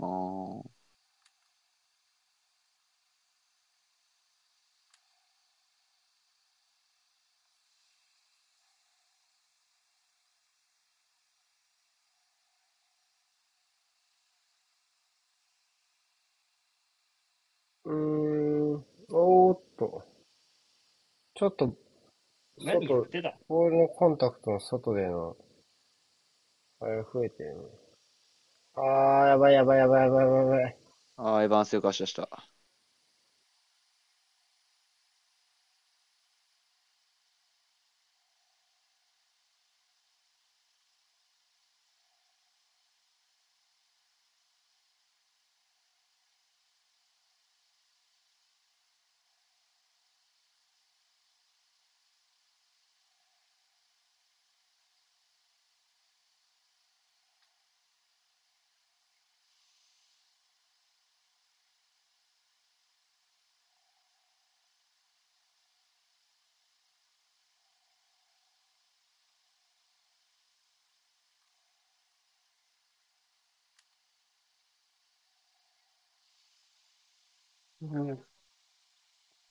[17.85, 18.85] うーん。
[19.11, 20.03] おーっと。
[21.35, 21.75] ちょっと、
[22.59, 23.37] 外、何言ってた？
[23.47, 25.37] ボールのコンタクトの外での、
[26.79, 27.63] あれ増えてるね。
[28.75, 30.77] あー、やばいやばいやばいやばいやばいやばい。
[31.17, 32.29] ああ、エヴァンスよく足出した。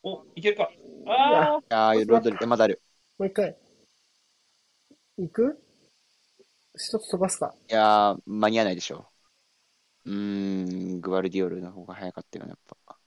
[0.03, 0.71] お、いけるか
[1.07, 2.81] あああ、ロドリ、えまだある。
[3.19, 3.57] もう一回。
[5.17, 5.63] 行く？
[6.77, 7.55] 一つ飛ばすか。
[7.71, 9.07] いやー、間に合わないでしょ。
[10.05, 12.99] うーん、グバルディオルの方が早かったよね、やっぱ。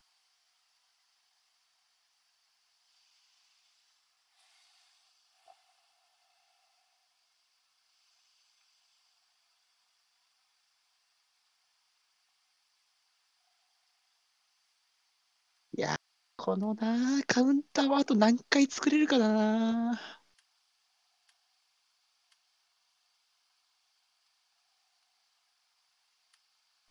[15.77, 15.95] いや、
[16.47, 19.99] このなー、カウンターはあと何回作れるかだな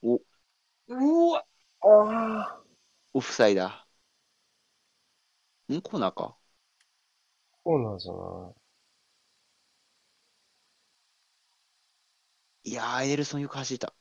[0.02, 0.20] お、ー
[0.88, 1.44] うわ
[1.82, 2.66] あー、
[3.14, 3.86] オフサイだ。
[5.72, 5.80] ん？
[5.80, 6.36] コーナーか。
[7.64, 8.52] そうなんじゃな
[12.64, 12.70] い。
[12.70, 13.94] いやー、エデルソンよく走った。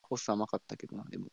[0.00, 1.28] コース甘かったけどな、でも。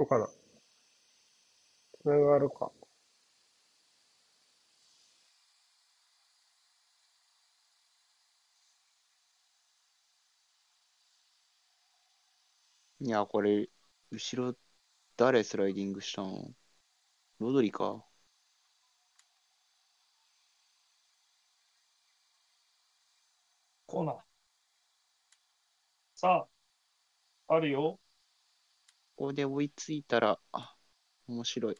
[0.00, 0.26] どうかな
[2.02, 2.70] つながるか。
[13.00, 13.68] いや、これ、
[14.10, 14.56] 後ろ、
[15.16, 16.54] 誰スライディングしたの
[17.40, 18.04] ロドリか。
[23.86, 24.16] コーナー。
[26.14, 26.46] さ
[27.48, 28.00] あ、あるよ。
[29.20, 30.40] ここで追いついたら、
[31.28, 31.76] 面白い。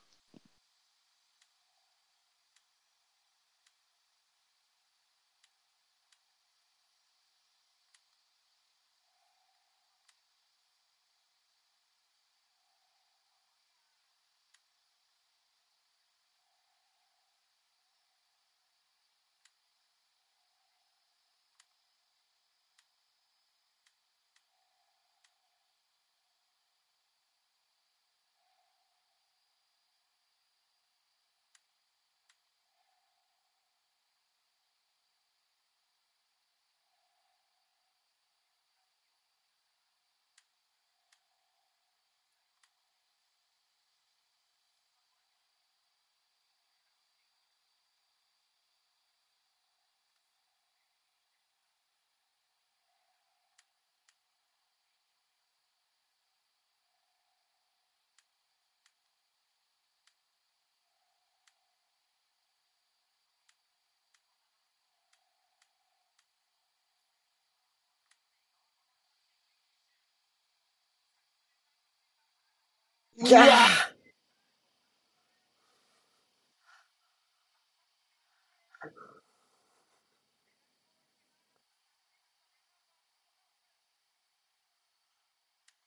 [73.23, 73.43] いや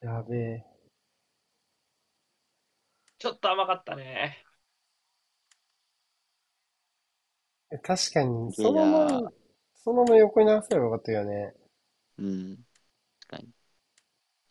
[0.02, 0.66] ーやべえ。
[3.18, 4.44] ちょっと甘かったね。
[7.82, 9.32] 確かに、そのまま、
[9.76, 11.54] そのまま横に流せればよかったよね。
[12.18, 12.58] うん。
[13.22, 13.54] 確かに。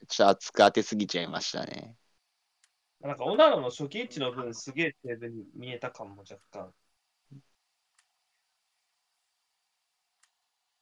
[0.08, 1.96] ちょっと熱く当てすぎちゃいましたね。
[3.02, 6.72] なんか、オナロの初期位置の分、すげえテーブルに見えた感も若干。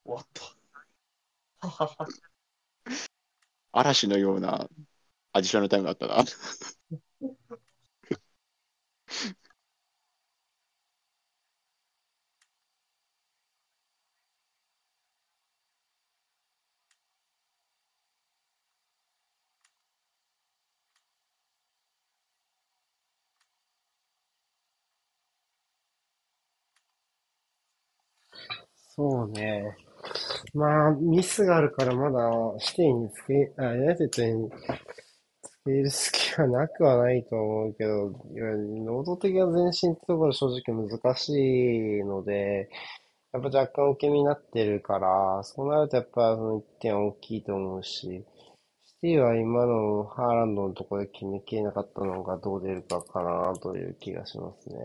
[0.05, 0.41] 終わった。
[3.73, 4.69] 嵐のような
[5.33, 6.23] アディショナルタイムだったな。
[28.95, 29.75] そうね。
[30.53, 42.69] まあ、ミスがあるからまだシティにつけ、あ、ユナイテッドにつける隙はなくはないと思うけど、いや能動的な前進ってところ正直難しいので、
[43.33, 48.25] やっぱ若干受け身になってるから、そうなるとやっぱその1点大きいと思うし、
[48.85, 54.75] シティは今のハーランドのところで決めきれなかったのがどう出るかかなという気がしますね。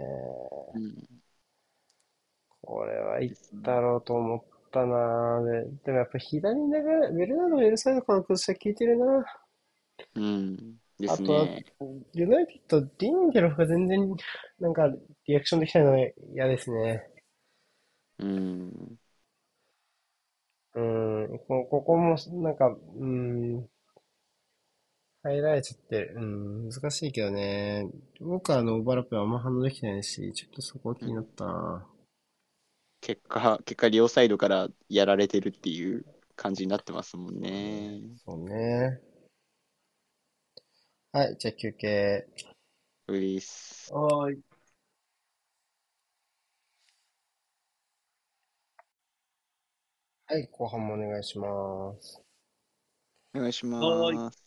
[0.75, 1.26] うん。
[2.67, 4.43] これはいったろうと思っ
[4.73, 5.45] たなぁ。
[5.45, 9.25] で、でもやっぱ左に流れ、ベルナルドのエルサイドから崩したら効いてるな。
[10.17, 10.57] うん。
[10.99, 11.65] ですあとはね。
[12.13, 14.17] ユナイテッド、リンデロフが全然、
[14.59, 14.91] なんか、
[15.27, 15.99] リアクションできないのは
[16.35, 17.09] 嫌ですね。
[18.19, 18.99] うん。
[20.75, 23.67] うん、こここも、なんか、うん、
[25.23, 26.15] 入られちゃってる。
[26.17, 27.89] うん、難しいけどね。
[28.21, 31.87] 僕はあの、オーバーラップはあんま反応できてないし、ちょっとそこは気になったな。
[33.07, 36.05] 結果、結果、両サイドからやられてるっていう
[36.35, 38.01] 感じになってますもんね。
[38.25, 39.01] そうね。
[41.13, 42.27] はい、じゃあ休憩。
[43.09, 43.93] ういっす。
[43.93, 44.41] はーい。
[50.27, 52.23] はい、後半もお願いします。
[53.35, 54.46] お願いしはます。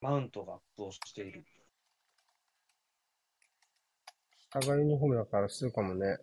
[0.00, 1.44] マウントが圧倒している。
[4.54, 6.18] 上がりの方だからするかもね。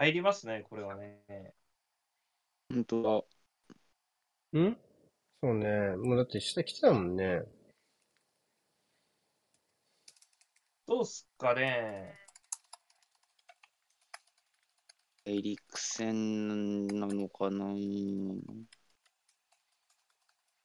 [0.00, 1.20] 入りますね、これはね。
[2.72, 3.02] 本当
[4.54, 4.58] だ。
[4.58, 4.74] ん？
[5.42, 5.94] そうね。
[5.96, 7.42] もうだって下来てたもんね。
[10.86, 12.18] どうすっかね。
[15.26, 18.42] エリクセンなのかない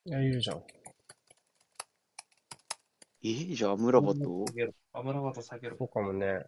[0.06, 0.64] や、いるじゃん。
[3.22, 3.54] え？
[3.54, 5.76] じゃあアムラバと下げろアムラバト下げろ。
[5.78, 6.46] そうかもね。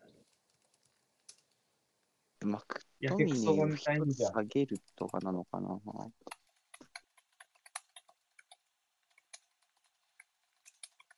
[2.47, 3.77] マクやトミネを。
[3.77, 5.79] 下げるとかなのかな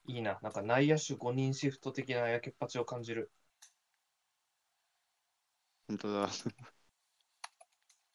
[0.08, 0.40] いいな。
[0.42, 3.32] なんか内野手5人シフト的なやけっぱちを感じる。
[5.88, 6.30] 本当だ。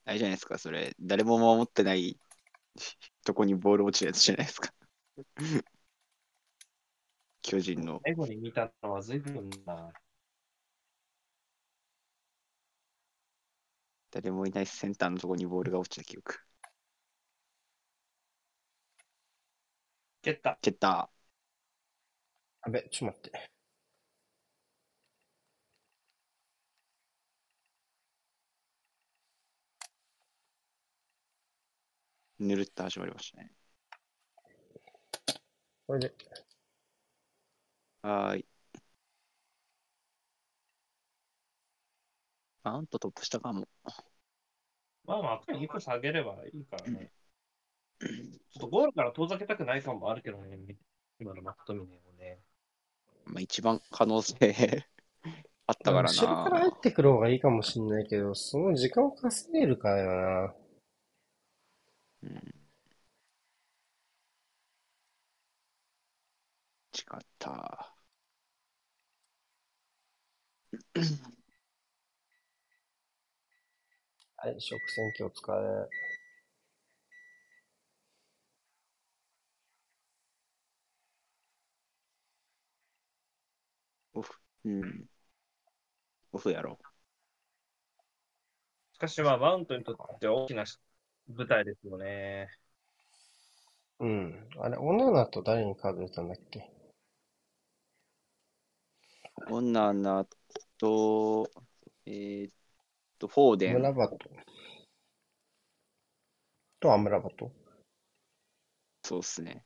[0.06, 0.94] あれじゃないですか、それ。
[1.00, 2.18] 誰も守ってない
[3.24, 4.74] とこにボール落ちるやつじゃないですか。
[7.42, 8.00] 巨人の。
[8.04, 9.92] 最後に見たのは随分な。
[14.14, 16.38] 誰もいないセンターのとこにボールが落ちた記憶。
[20.22, 20.58] 蹴った。
[20.60, 21.08] 蹴った。
[22.62, 23.50] あべ、ちょっと待って。
[32.38, 33.50] ぬるっと始まりましたね。
[35.86, 36.14] これで、
[38.02, 38.46] はーい。
[42.64, 43.68] マウントトップしたかも。
[45.06, 47.10] まあまあ、2個下げればいいからね。
[48.52, 50.58] ちょっとゴールから遠ざけたくない感もあるけどね。
[51.18, 52.40] 今のマクトミネをね。
[53.26, 54.36] まあ、一番可能性
[55.66, 56.70] あったから後ろから入な。
[56.70, 60.54] ってくる方がいいかもしんないけど、その時間を稼げるかよな。
[62.22, 62.54] うん
[66.94, 67.50] 違った。
[67.50, 67.94] は
[74.50, 75.90] い、食洗機を使う。
[84.14, 84.32] オフ。
[84.64, 85.06] うん。
[86.32, 86.78] オフやろ。
[88.92, 90.64] しかしまあ、マウントにとっては大きな
[91.28, 92.48] 舞台ですよね。
[94.00, 94.48] うん。
[94.58, 96.70] あれ、女のと誰にカード出たんだっけ？
[99.50, 100.26] オナナ
[100.78, 101.50] と、
[102.06, 102.52] えーっ
[103.24, 104.18] と、フォーデムラバト。
[106.80, 107.50] とアムラバト。
[109.02, 109.64] そうっすね。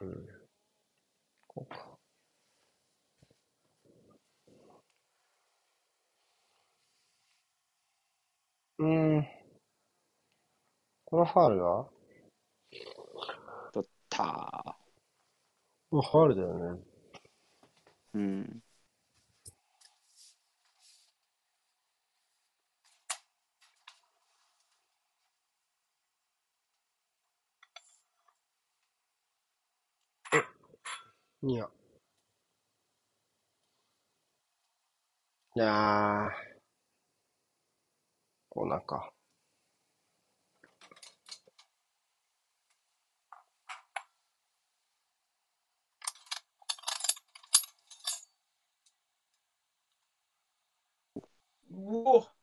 [0.00, 0.26] うん。
[1.46, 1.98] こうか。
[8.78, 9.26] うーん。
[11.04, 11.88] このファールは
[13.72, 14.76] 取った。
[15.90, 16.80] ファールだよね。
[18.14, 18.62] うん。
[31.42, 31.68] いや。
[35.54, 36.50] いやー。
[38.48, 39.12] こうなんか。
[51.70, 52.39] うお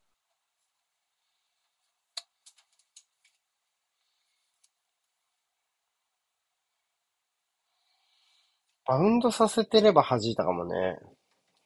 [8.88, 10.98] バウンドさせてれば弾いたかもね。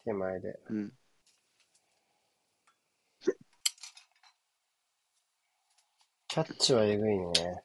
[0.04, 0.58] 手前で。
[0.70, 0.92] うん。
[6.26, 7.62] キャッチはえぐいね。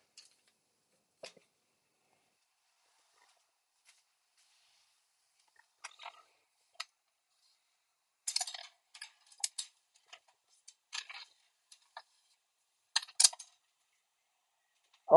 [15.08, 15.16] あ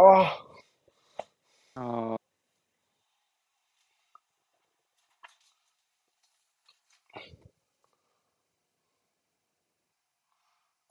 [1.74, 2.19] あ、あ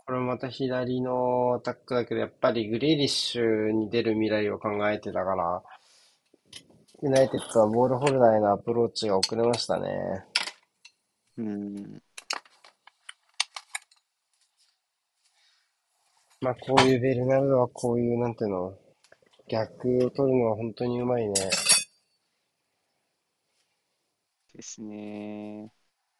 [0.09, 5.61] これまた左のアタックだけど、やっぱりグリーリッシュに出る未来を考えてたから、
[7.03, 10.25] ユナイテッドはボールホルダーへのアプローチが遅れましたね。
[11.37, 12.01] うん。
[16.41, 18.75] まあこういうベルナルドはこういう、なんていうの、
[19.47, 21.33] 逆を取るのは本当にうまいね。
[24.55, 25.71] ですね。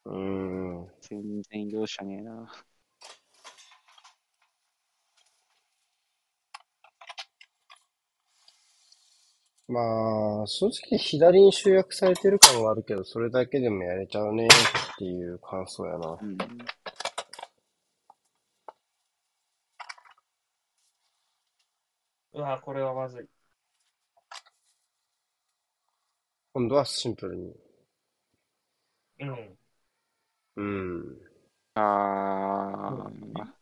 [0.04, 0.86] うーん。
[1.00, 2.48] 全然容赦ねえな。
[9.70, 16.18] まあ、正直左に集約されてる感はあるけど、それだけでもやれちゃうねっていう感想やな。
[16.20, 16.36] うん、
[22.32, 23.28] うわ、これはまずい。
[26.52, 27.54] 今度はシンプルに。
[29.20, 29.58] うん。
[30.56, 31.18] うん。
[31.74, 33.59] ああ。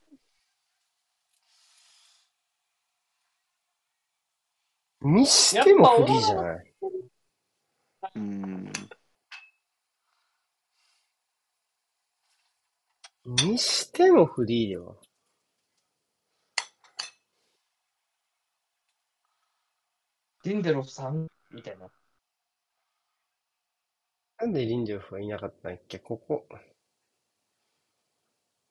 [5.03, 6.75] にしてもフリーじゃない？
[8.15, 8.73] うん。
[13.27, 14.95] にしてもフリーでは。
[20.45, 21.89] リンデロフさんみたいな。
[24.41, 25.99] なんでリンデルフはいなかったんだっけ？
[25.99, 26.47] ここ。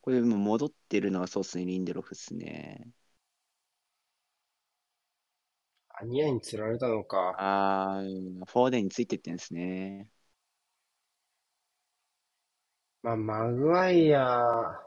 [0.01, 2.89] これもう戻ってるのはそうっすね、リンデロフっすね。
[5.86, 7.35] アニアに釣られたのか。
[7.37, 10.09] あー、フォーデンについてってんですね。
[13.01, 14.79] まあ、マグワイア。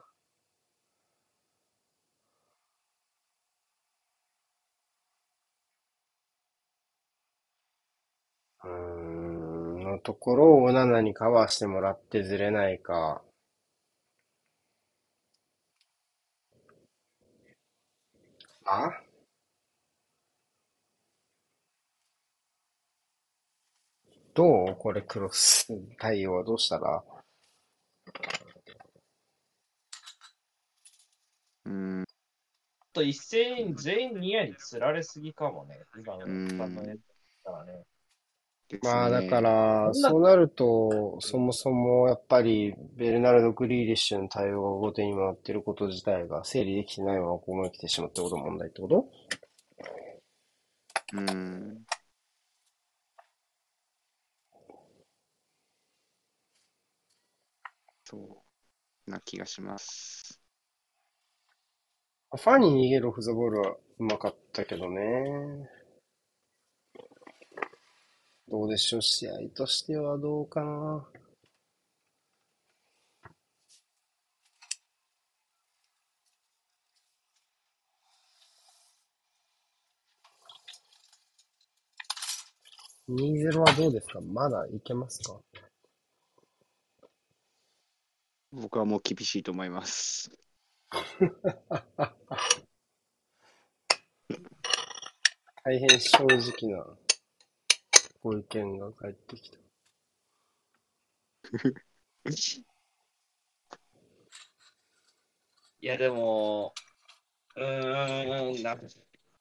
[8.64, 13.22] うーん、のところをオナナにカバーしてもらってずれないか。
[18.64, 19.09] あ？
[24.34, 24.76] どう？
[24.76, 25.68] これクロス
[25.98, 27.02] 対応はどうしたら？
[31.66, 32.02] うん。
[32.02, 32.04] あ
[32.92, 35.78] と一斉に全員ニアに釣られすぎかもね。
[35.98, 37.82] 今のうん他のやつからね。
[38.82, 49.10] まあだか、ら、そうなると、そもそもやっぱりベルナルド・グリーリッシュの対応が後手に回ってること自体が整理できてないままここまで来てしまったことが問題ってこと？
[51.14, 51.82] うん。
[59.10, 60.40] な気がします。
[62.32, 65.68] ファンに逃げるオフ・ザ・ボールはうまかったけどね。
[68.48, 71.08] どうでしょう、試合としてはどうかな。
[83.08, 84.20] 2-0はどうですか？
[84.20, 85.40] まだいけますか？
[88.52, 90.30] 僕はもう厳しいと思います。
[95.62, 96.84] 大変正直な
[98.22, 99.58] ご意見が返ってきた。
[105.82, 106.74] いや、でも、
[107.56, 108.86] うーん、なんか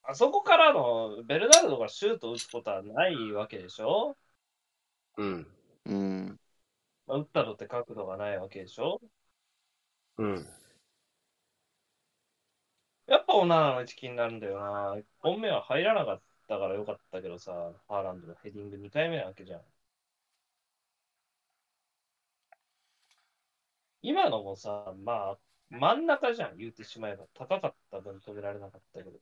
[0.03, 4.17] あそこからのベルナルドがシュート打つことはないわけでしょ、
[5.17, 5.47] うん。
[5.85, 6.39] うん。
[7.09, 9.01] まあ、打ったのって角度がないわけでしょ？
[10.17, 10.47] うん。
[13.07, 14.95] やっぱオナナの位置気になるんだよな。
[14.97, 17.51] 1本目は入らなかったからよかったけどさ、
[17.89, 19.61] ハーランドのヘディング2回目なわけじゃん。
[24.01, 25.39] 今のもさ、まあ、
[25.69, 27.25] 真ん中じゃん、言ってしまえば。
[27.33, 29.19] 高かった分止められなかったけど。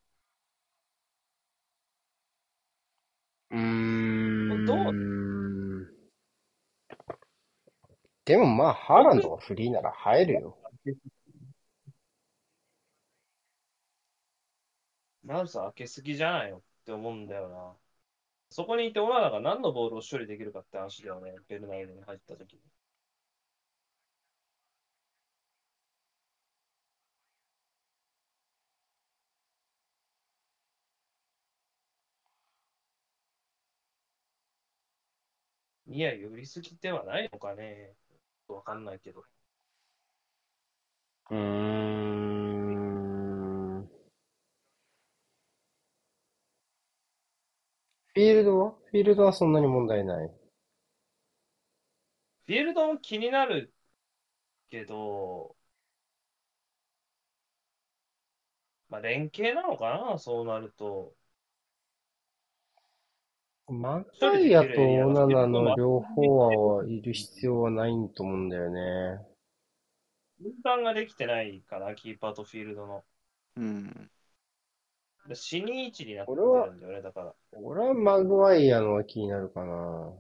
[3.52, 4.66] うーん。
[4.66, 4.94] どう
[8.28, 10.58] でもまあ、ハーランドがフリーなら入るよ。
[15.24, 17.76] マウス開けすぎじゃないよって思うんだよな。
[18.50, 22.54] そこにいてオナナが何のボールを処理できるかって話だよね、ベルナルドに入った時
[35.88, 35.96] に。
[35.96, 37.96] いや、寄りすぎではないのかね。
[38.54, 39.24] わかんないけど。
[41.30, 41.98] うーん。
[48.14, 48.72] フィールドは？
[48.72, 50.28] フィールドはそんなに問題ない。
[50.28, 53.72] フィールドも気になる
[54.70, 55.56] けど、
[58.90, 61.14] まあ、連携なのかな、そうなると。
[63.70, 69.28] マガイアとオナナの両方はいる必要はないと思うんだよね。
[70.40, 73.04] 分担ができてないから、キーパーとフィールドの。
[73.58, 74.10] うん。
[75.28, 77.34] で死に位置になってるんだよね、だから。
[77.62, 80.14] 俺はマグワイアのが気になるかな。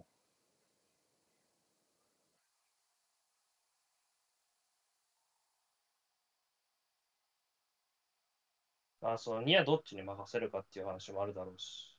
[9.00, 11.97] まあ、そのニアどっちに任せるかっていう話もあるだろうし。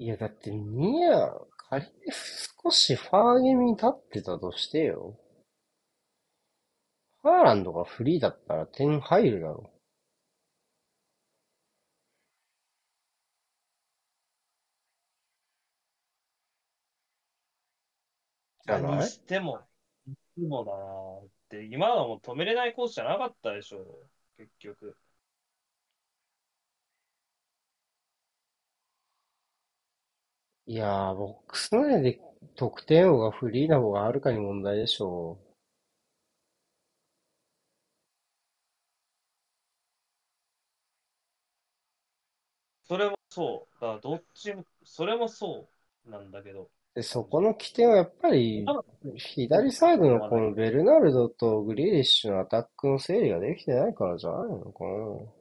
[0.00, 1.30] いや、だってニア、
[1.70, 1.90] 仮に
[2.64, 5.16] 少しファー気味に立ってたとしてよ。
[7.22, 9.70] ハーランドがフリーだったら点入るだろ。
[18.66, 18.98] じゃない？
[18.98, 19.60] にしても、
[20.06, 23.84] いつもだなって、今のもう止めれないコースじゃなかったでしょ、
[24.36, 24.96] 結局。
[30.68, 32.20] いやー、ボックス内で
[32.54, 35.36] 得点王がフリーな方がはるかに問題でしょ
[42.84, 43.80] それもそう。
[43.80, 45.68] だからどっちも、それもそ
[46.06, 46.64] うなんだけど。
[46.64, 46.68] う。
[46.94, 48.66] で、そこの起点はやっぱり、
[49.16, 55.37] 左サイドのこのベルナルドとグリーリッシュのアタックの整理ができてないからじゃないのかな。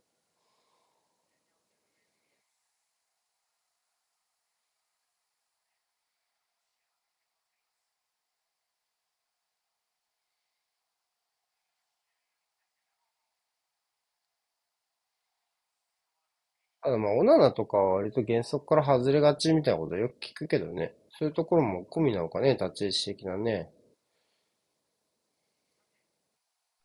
[16.88, 20.96] ただまあ、オナナとかは割と原則から外れがちみたいなことよく聞くけどね。
[21.20, 23.70] そういうところも込みなのかね、立ち位置的なね。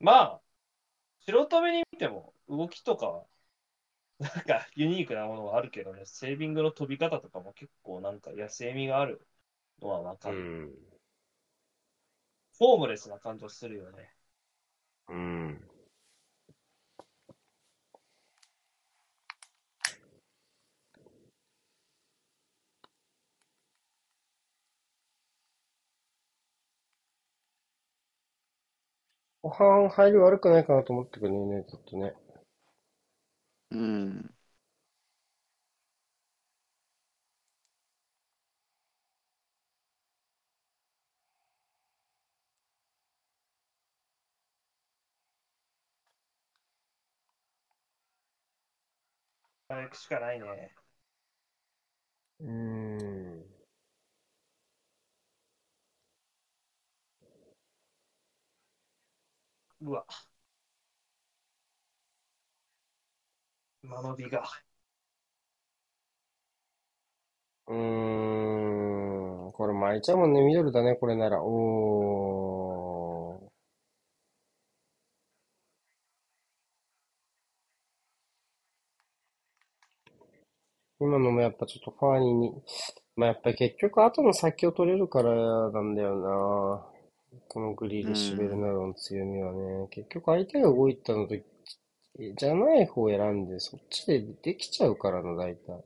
[0.00, 0.42] まあ、
[1.20, 3.26] 素人目に見ても、動きとかは、
[4.18, 9.24] なんかユニークなものがあるけどね、セービングの飛び方とかも結構なんか野生味がある
[9.80, 10.66] のはわかうる。
[10.66, 10.72] ん。
[12.58, 14.12] フォームレスな感じはするよね。
[15.08, 15.71] うん。
[29.42, 32.12] 後半入り悪くないかなと思ったけどね、ちょっとね。
[33.70, 34.34] うん。
[49.68, 50.72] 行くしかないね。
[52.40, 53.51] うーん。
[59.82, 60.06] うわ。
[63.82, 64.42] 間延びが。
[67.66, 69.52] うーん。
[69.52, 70.42] これ巻いちゃうもんね。
[70.42, 71.42] ミドルだね、これなら。
[71.42, 73.52] おー。
[81.00, 82.62] 今のもやっぱちょっとファーニーに、
[83.14, 86.91] まあやっぱり結局後の先を取れるからなんだよな。
[87.52, 89.86] このグリーリッシュベルナルドの強みはね。
[89.90, 95.84] 結局相手が動いたのと、じゃない方を選んで、そっちでできちゃうからな、大体。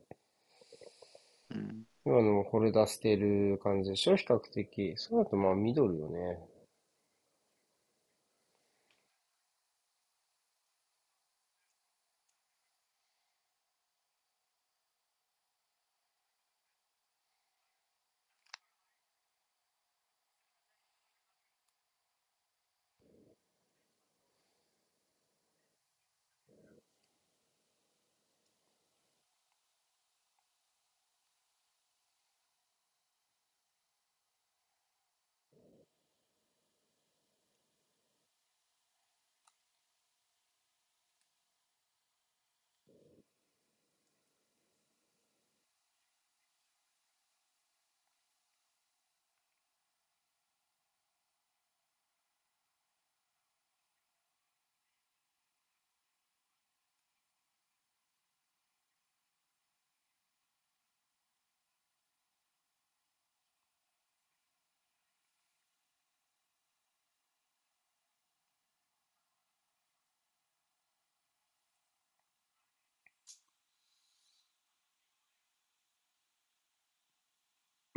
[1.51, 1.83] うん。
[2.05, 4.15] 今のもこれ出してる感じでしょ？
[4.15, 4.93] 比較的。
[4.95, 6.39] そうだとまあミドルよね。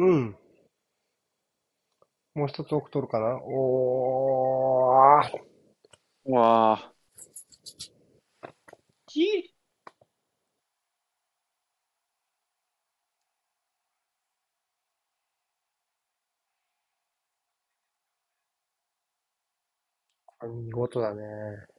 [0.00, 0.36] うん。
[2.34, 3.38] もう一つ奥取るかな？
[3.42, 5.40] おー。
[6.26, 6.92] うわあ。
[9.06, 9.52] き
[20.38, 21.69] これ見事だね。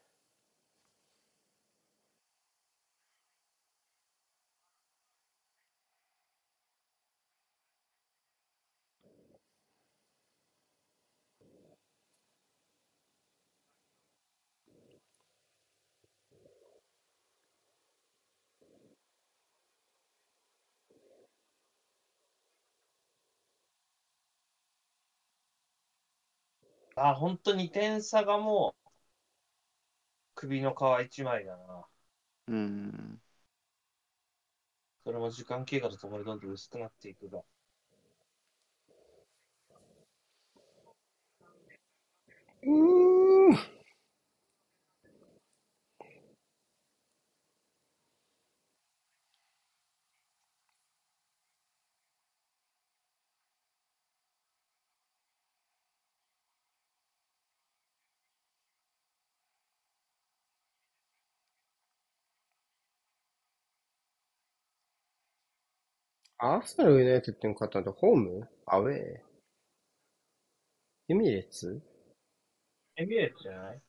[26.96, 28.90] あ、本当に点差がもう、
[30.36, 31.88] 首の皮一枚だな。
[32.48, 33.22] うん。
[35.04, 37.44] それも時間経過とともにどんどん薄くなっていくが。
[42.64, 43.21] うん。
[66.44, 68.50] アーセナルユナイテッドに勝ったのってホーム？
[68.66, 68.98] アウェー。
[71.10, 71.80] エミレッツ？
[72.96, 73.82] エミレッツじゃない？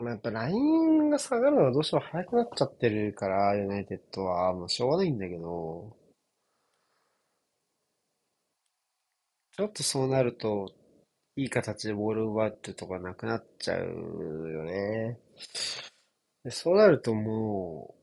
[0.00, 5.96] まあ、やっぱラインが下がるのはどうしても早くなっちゃってるから、ユナイテッドは、もうしょうがないんだけど、
[9.52, 10.74] ちょっとそうなると、
[11.36, 15.20] いい形でボール奪ってとこがなくなっちゃうよね。
[16.44, 17.94] で、そうなるとも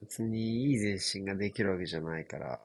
[0.00, 2.58] う、別にいい前進ができるわけじゃないから、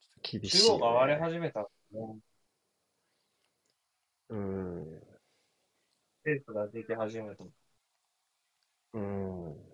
[0.00, 1.18] ちょっと厳しい中央が割れ。
[1.20, 1.68] 始めた。
[4.30, 5.00] ううん。
[6.22, 7.44] スペースができ始めた。
[8.92, 9.69] うん。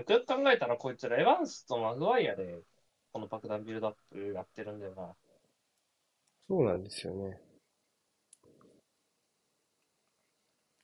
[0.00, 2.64] よくよく考えたら、こいつらエヴァンスとマグワイアで、
[3.12, 5.14] この爆弾ビルドアップやってるんだよな。
[6.48, 7.40] そうなんですよね。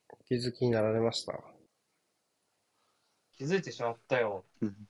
[0.08, 1.32] お気づきになられました？
[3.34, 4.44] 気づいてしまったよ。
[4.60, 4.88] うん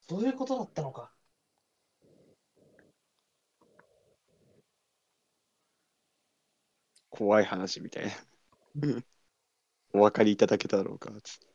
[0.00, 1.10] そういうことだったのか。
[7.08, 8.10] 怖い話みたいな。
[9.92, 11.12] お分かりいただけただろうか。
[11.22, 11.49] つって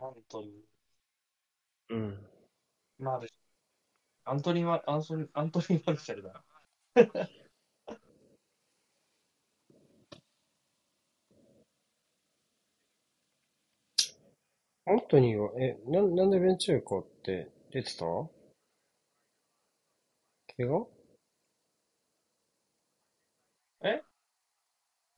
[0.00, 0.64] アントニ
[1.88, 2.26] うん。
[3.00, 3.34] ー、マルシ
[4.24, 6.44] アントニーマ、アンソニー、アントニー・マルシャルだ。
[14.86, 18.04] アントニーは、え、な、なんでベンチューコって出てた？
[20.56, 20.88] 怪我？
[23.82, 24.02] え？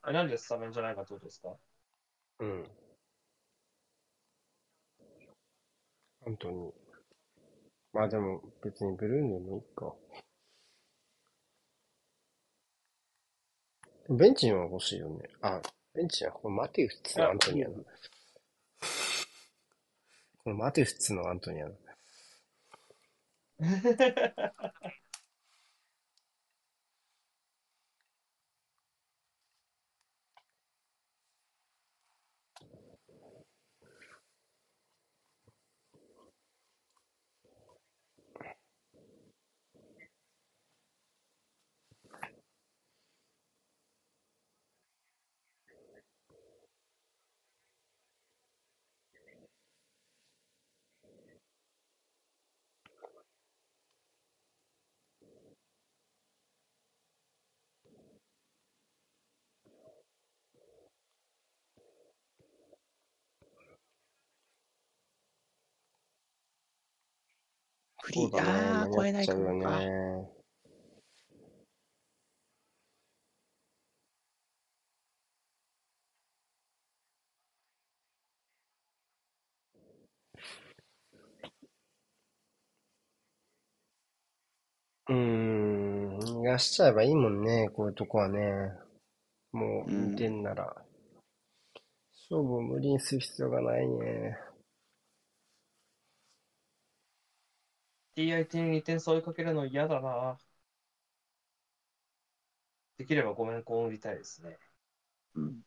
[0.02, 1.56] あなんでスタメンじゃないかってことですか？
[2.40, 2.64] うん。
[6.28, 6.72] アントニー。
[7.94, 9.94] まあでも別にブルーノでもいいか。
[14.10, 15.20] ベンチには欲しいよね。
[15.40, 15.62] あ、
[15.94, 17.74] ベンチにはこれマテウスのアントニーやな。
[20.44, 21.74] このマテウスのアントニーやな。
[68.08, 68.50] フリー、そうだね。
[68.50, 69.80] ああ、超えないかもか。
[69.80, 70.28] ね。
[85.08, 86.18] うーん。
[86.20, 88.72] 逃がしちゃえばいいもんね、こういうとこはね。
[89.52, 90.84] もううん2点なら。
[92.30, 94.38] 勝負を無理にする必要がないね。
[98.18, 100.38] TIT に2点差追いかけるの嫌だな。
[102.98, 104.58] できればごめんこ売りたいですね。
[105.36, 105.62] うん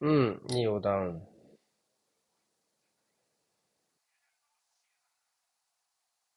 [0.00, 1.22] うん、いいよ、ダウン。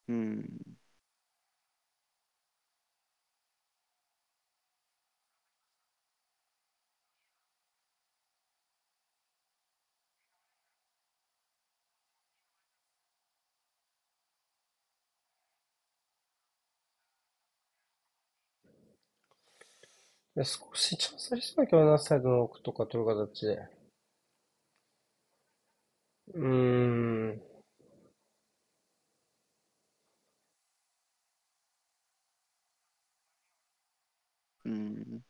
[0.07, 0.68] うん。
[20.39, 23.59] で少しチャンスありそうだけどな、サイドの奥とか取る形で。
[26.33, 26.41] うー
[27.35, 27.41] ん。
[34.65, 35.23] うん。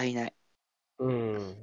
[0.00, 0.34] もったいない。
[0.98, 1.56] うん。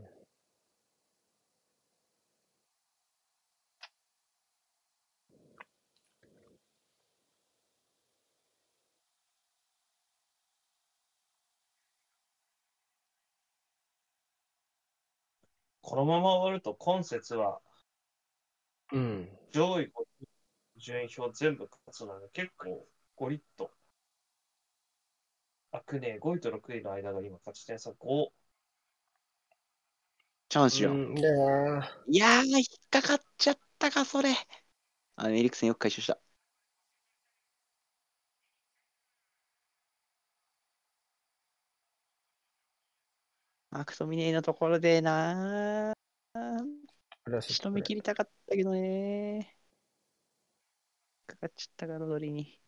[15.82, 17.62] このまま終わると今節は
[18.92, 19.30] うん。
[19.52, 20.06] 上位5
[20.78, 22.86] 順位表全部勝つので結構
[23.16, 23.77] ゴリッと。
[25.78, 28.32] あくね、5位と6位の間が今勝ち点差5。
[30.50, 30.96] チャンスよ。
[32.08, 34.34] いやー、引っかかっちゃったか、それ。
[35.18, 36.20] あの、エリクセンよく回収した。
[43.70, 45.94] マクトミネーのところでな
[47.42, 49.56] 仕留め切りたかったけどね
[51.28, 52.60] かかっちゃったか、ロドリに。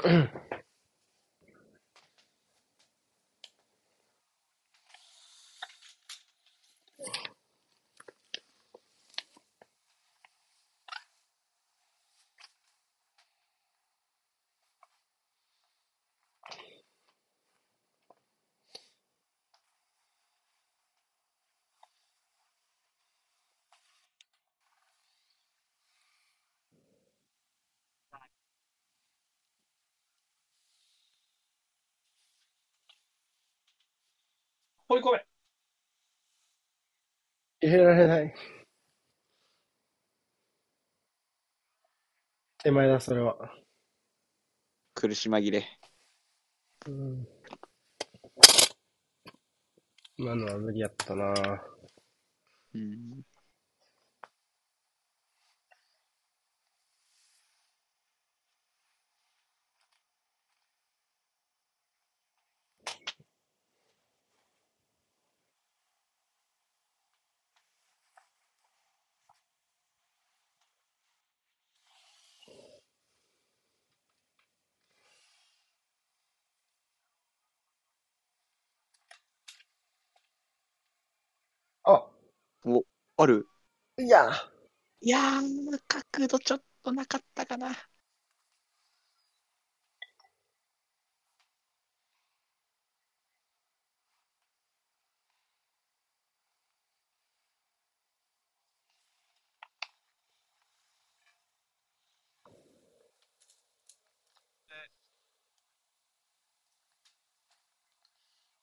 [0.00, 0.60] 咳 咳
[34.88, 35.26] 放り込め
[37.60, 38.34] 入れられない。
[42.58, 43.36] 手前だ、それは。
[44.94, 45.64] 苦し紛れ。
[46.86, 47.26] うん。
[50.18, 51.34] 今のは無理やったな
[52.74, 53.24] うん。
[81.84, 82.06] あ、
[82.66, 82.84] お、
[83.16, 83.46] ある？
[83.98, 84.30] いや。
[85.00, 87.74] いやー、角度ちょっとなかったかな。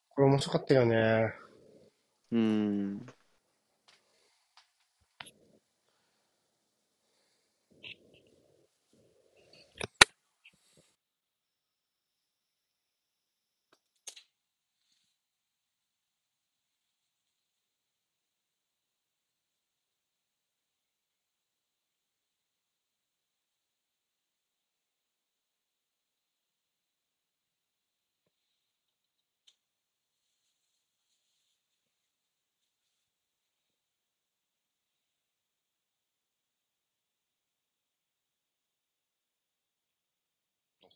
[0.08, 1.34] これ面白かったよね。
[2.30, 3.06] うん。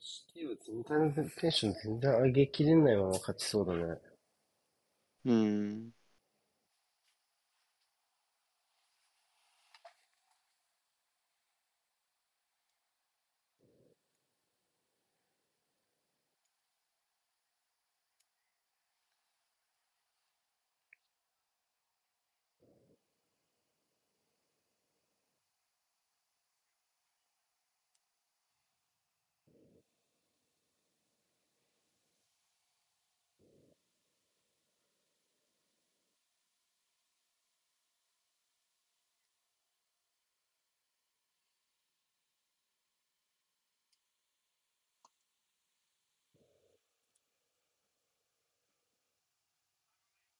[0.00, 4.00] シティは全体のテンション全然上げきれないまま勝ちそうだね。
[5.24, 5.92] うん。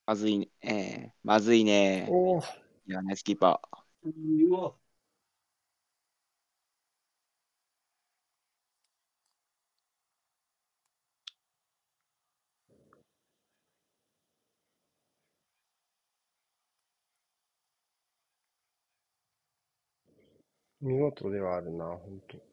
[0.09, 0.49] まずいね。
[0.63, 2.07] えー、まずいね。
[2.09, 2.43] おお、い
[2.87, 4.09] や、ナイスキーパー。
[4.49, 4.75] うわ。
[20.81, 22.48] 見事ではあるな、本当。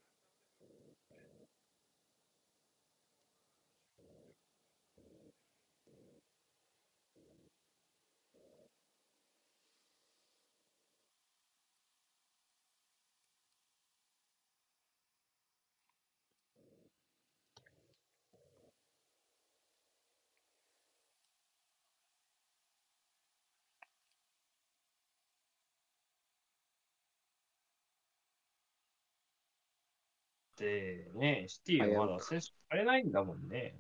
[30.57, 33.79] で、ね、シティはまだ選手足りないんだもんね。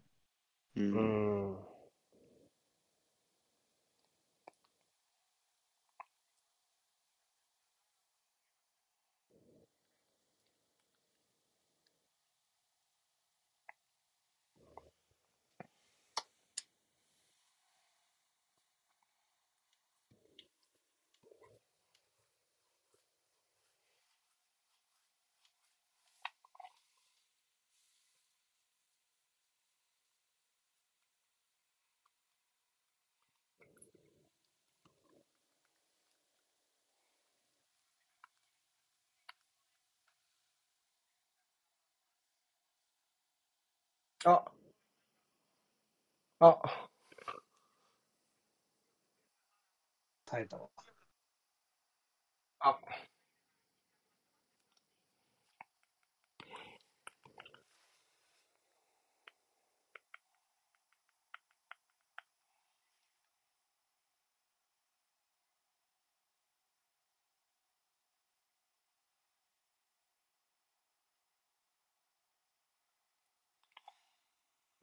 [0.75, 0.81] う。
[0.81, 1.74] うん
[44.25, 44.45] あ。
[46.39, 46.87] あ、
[50.25, 50.69] 耐えたわ。
[52.59, 52.79] あ、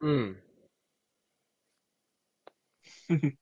[0.03, 0.37] うん。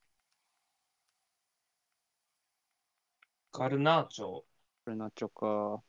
[3.54, 4.46] ガルナーチョ、こ
[4.88, 5.82] れなっちょか。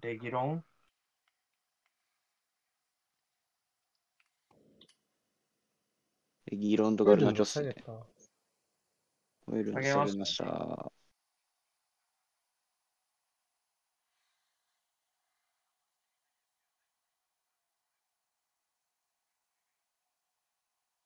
[0.00, 0.64] レギロン、
[6.46, 7.74] レギーロンドガルナチョっすね。
[7.74, 7.92] 下げた。
[9.46, 10.92] オイル下げました下げました。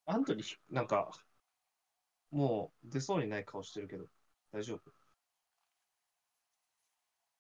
[0.08, 1.08] アントニー、なんか、
[2.30, 4.06] もう出そうにない顔してるけど、
[4.52, 4.92] 大丈夫？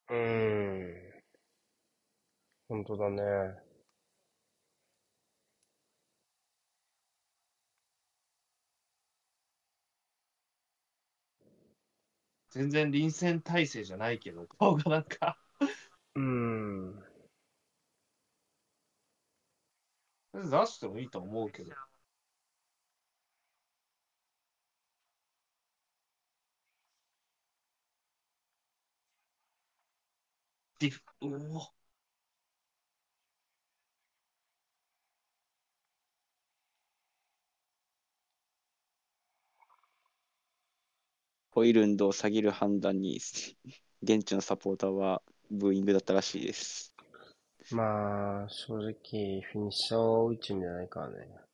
[0.08, 0.16] うー
[1.14, 1.18] ん。
[2.66, 3.22] 本当だね。
[12.50, 15.38] 全然臨戦態勢じゃないけど、 顔がなんか、
[16.16, 17.04] うーん。
[20.32, 21.74] 出してもいいと思うけど。
[30.80, 31.78] ディフ、うお
[41.50, 43.16] ホイルンドを下げる判断に、
[44.02, 46.94] 現地のサポーターはブーイングだったらしいです。
[47.72, 51.47] まあ、正直、フィニッシャーを打ちんじゃないからね。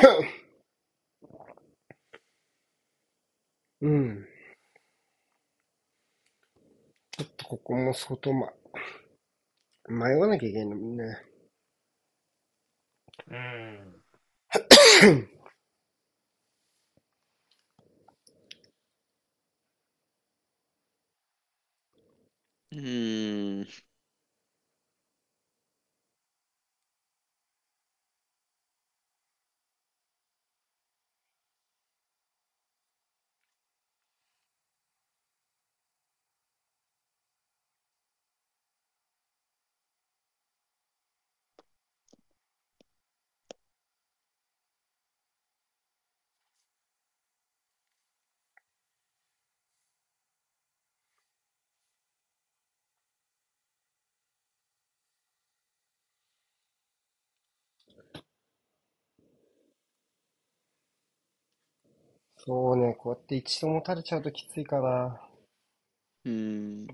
[3.80, 4.26] うん。
[7.12, 8.52] ちょっとここも相当、ま、
[9.88, 11.04] 迷わなきゃいけないのみんな。
[13.28, 14.02] うん。
[22.72, 23.66] うん。
[62.50, 65.22] そうね、こうやって一度も垂れちゃうときついかな。
[66.24, 66.86] うん。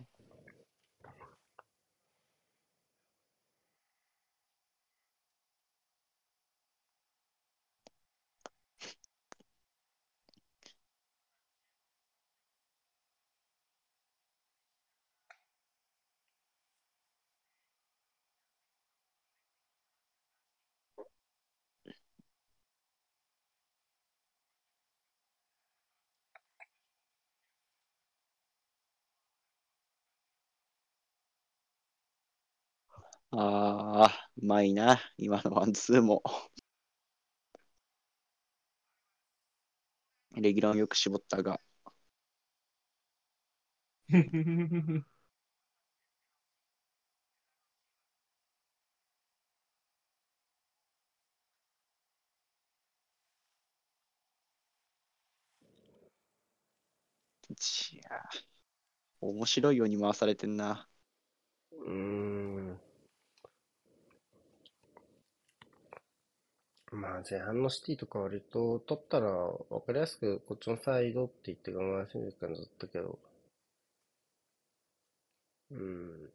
[33.31, 35.01] ああ、うまいな。
[35.19, 36.23] 今のワンツーも。
[40.37, 41.61] レギュラーをよく絞ったが。
[44.13, 45.03] い
[57.97, 58.29] や、
[59.21, 60.89] 面白いように回されてんな。
[61.73, 62.81] うーん。
[66.91, 69.29] まあ前半のシティとか割と取ったら
[69.71, 73.19] 分かりやすくこっちのサイドって言って我慢しい感じだったけど。
[75.71, 76.31] うん。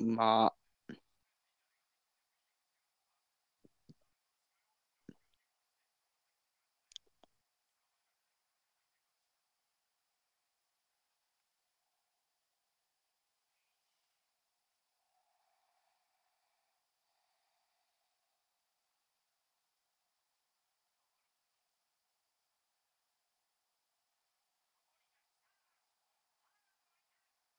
[0.00, 0.54] ま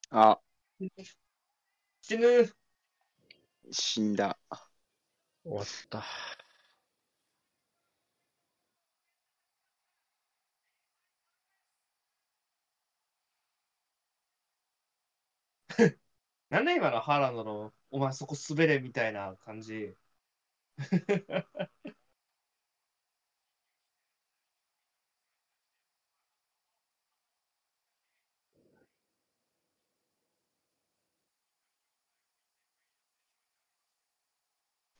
[0.09, 0.41] あ、あ、
[2.01, 2.53] 死ぬ
[3.71, 4.37] 死んだ。
[5.43, 6.03] 終わった。
[16.49, 19.95] なんで今のハーランドの、お前そこ滑れみたいな感じ？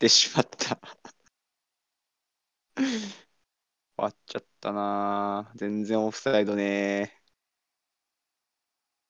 [0.02, 0.80] ってしまった。
[2.76, 2.86] 終
[3.98, 5.52] わっちゃったな。
[5.56, 7.22] 全然オフサイドね。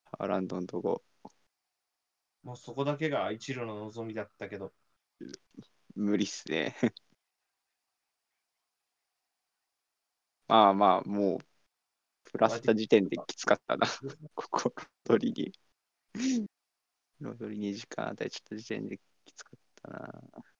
[0.04, 1.02] ハーランドのとこ。
[2.44, 4.74] もうそこだけが一路の望みだったけど。
[5.96, 6.76] 無理っすね。
[10.50, 11.40] まあまあ、もう、
[12.26, 13.88] プラスした時点できつかったな。
[14.36, 15.54] ここ、ロドリに。
[17.22, 20.51] ロドリに時間与えちゃった時点できつかったな。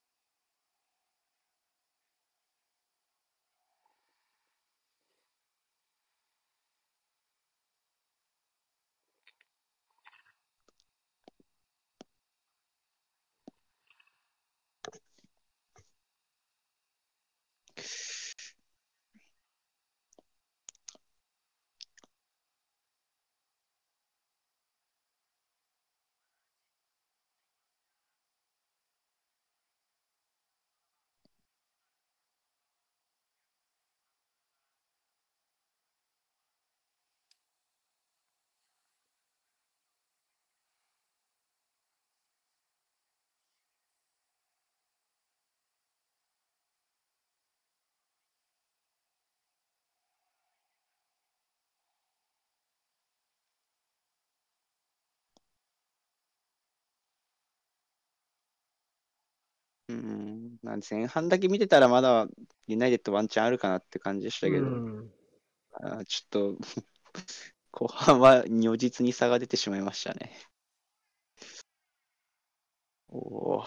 [59.92, 60.58] うん。
[60.62, 62.26] なんで前半だけ見てたらまだ
[62.66, 65.12] ユナイテッドワンチャンあるかなって感じでしたけど、うん。
[65.74, 66.58] あちょっと
[67.72, 70.32] 後半は如実に差が出てしまいましたね。
[73.08, 73.18] お
[73.58, 73.64] お。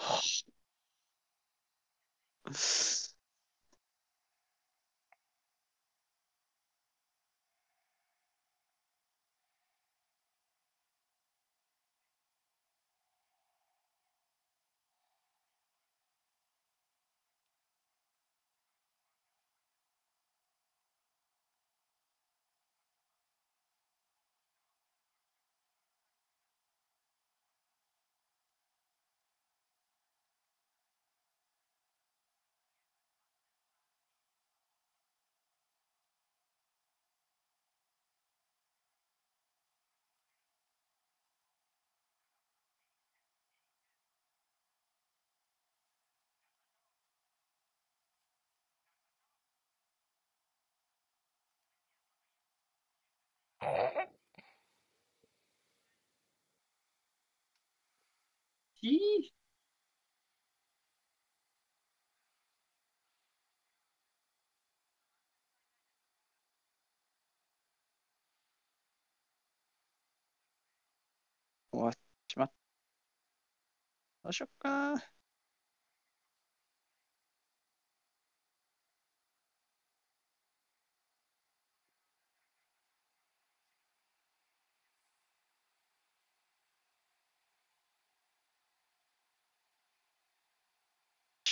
[58.86, 59.30] ひー
[71.70, 71.92] 終わっ
[72.28, 72.52] ちまっ。
[74.22, 75.15] どうしよっか。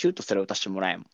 [0.07, 1.09] ュートすら打たせてもらえんもん。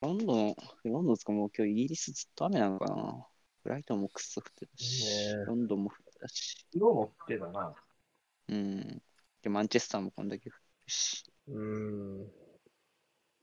[0.00, 3.26] ロンドン、ロンドンですかもう今日イギリスずっと雨なのかな
[3.62, 7.74] ブライトンもくっそ降ってたし、ねえロンドンも降ってたし、色も降ってたな。
[8.48, 9.02] うん。
[9.42, 11.24] で、マンチェスターもこんだけ降ってるし。
[11.48, 12.30] うん。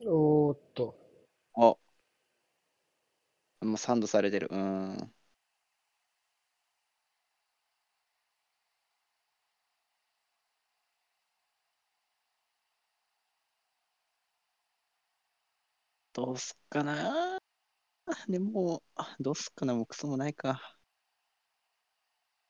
[0.08, 0.98] おーっと。
[1.56, 1.76] あ
[3.62, 4.48] もうサンドされてる。
[4.52, 5.14] うん。
[16.18, 17.40] どうすっかな
[18.30, 18.84] でも、
[19.20, 20.78] どうすっかなもうクソもないか。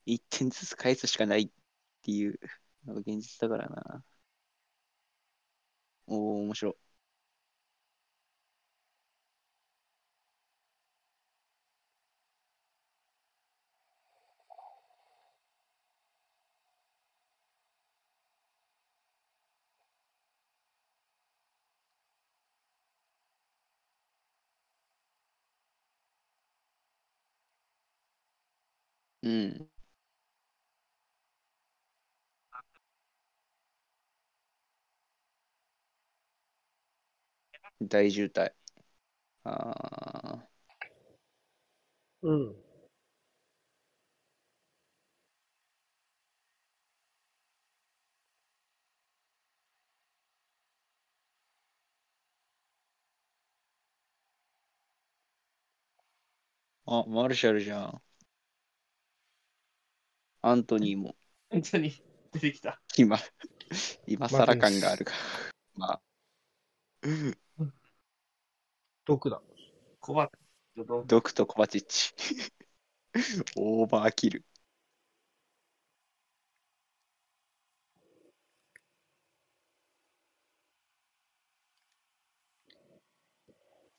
[0.05, 1.49] 1点ずつ返すしかないっ
[2.03, 2.39] ていう
[2.85, 4.03] のが現実だからな。
[6.07, 6.86] おお、面白い。
[29.27, 29.69] うん。
[37.81, 38.51] 大渋滞。
[39.43, 39.51] あ
[40.43, 40.49] あ、
[42.21, 42.55] うん。
[56.85, 58.01] あ、マルシャルじゃん。
[60.41, 61.15] アントニーも
[61.49, 61.93] 本当に
[62.33, 62.81] 出てきた。
[62.97, 63.17] 今、
[64.05, 65.17] 今更感があるから。
[65.75, 66.01] まあ、
[69.05, 69.41] 毒だ。
[69.99, 70.29] コバ
[70.75, 72.13] ちょっとドクとコバチッチ。
[73.55, 74.43] オーバーキル。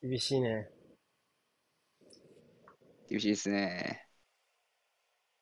[0.01, 0.69] 厳しいね。
[3.09, 4.07] 厳しいですね。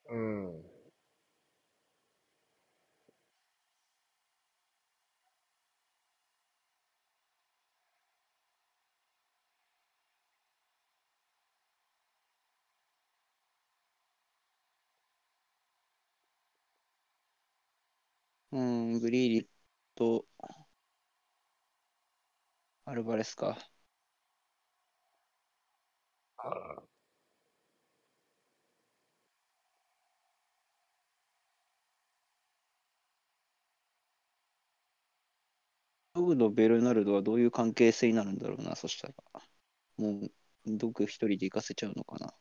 [0.09, 0.76] うん。
[18.51, 19.49] うん、グリーリ
[19.95, 20.25] と、
[22.85, 23.55] アルバレスか。
[36.13, 39.13] ドグとベルナルドはどういう関係性になるんだろうな、そしたら。
[39.97, 40.31] もう、
[40.67, 42.33] ドグ一人で行かせちゃうのかな。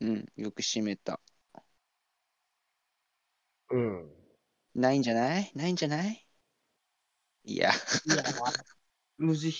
[0.00, 1.20] うん、よく締めた。
[3.70, 4.10] うん。
[4.74, 5.52] ないんじゃない？
[5.54, 6.26] ないんじゃない？
[7.44, 7.70] いや、
[8.04, 8.22] いや、
[9.18, 9.54] 無慈悲。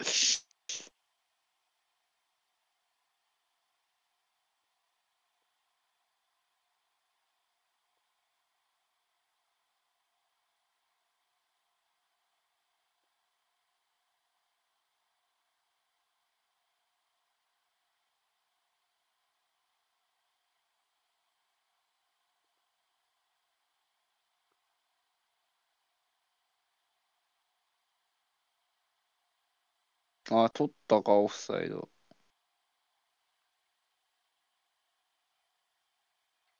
[30.32, 31.90] あ、取ったか、オフサイド。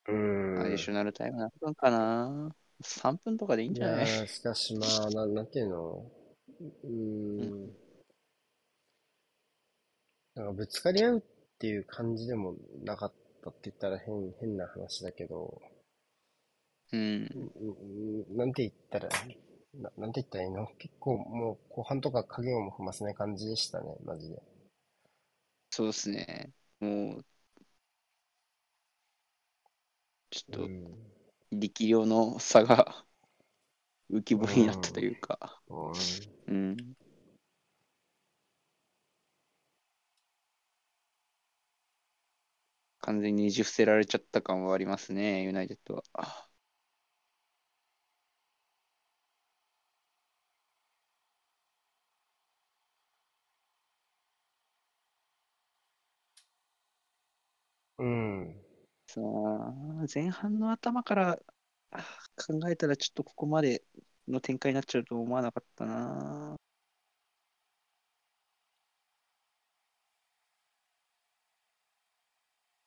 [0.08, 0.60] うん。
[0.60, 4.06] アディショナルタイム何分かな ?3 分とかでいいんいじゃない？
[4.08, 6.10] やー、しかしまあ、ななんていうの？
[6.84, 7.70] うーん。
[10.34, 11.22] なんかぶつかり合うっ
[11.58, 12.54] ていう感じでも
[12.84, 13.12] なかっ
[13.42, 15.60] たって言ったら変、変な話だけど、
[16.92, 17.50] うん。
[17.56, 19.08] うんなんて言ったら、
[19.74, 20.66] ななんて言ったらいいの？
[20.78, 24.42] 結構もう後半とか影をも踏ませない感じでしたね、マジで。
[25.70, 26.52] そうですね。
[26.80, 27.24] もう、
[30.30, 31.12] ちょっとうん。
[31.52, 33.04] 力量の差が
[34.10, 35.60] 浮き彫りになったというか。
[35.68, 35.92] うん
[36.46, 36.76] うん。
[43.00, 46.51] 完全にねじ伏せられちゃった感はありますね、ユナイテッドは。
[58.02, 58.56] うん。
[59.06, 61.38] さあ、前半の頭から
[61.92, 61.98] あ
[62.36, 63.84] 考えたらちょっとここまで
[64.28, 66.56] の展開になっちゃうと思わなかったな。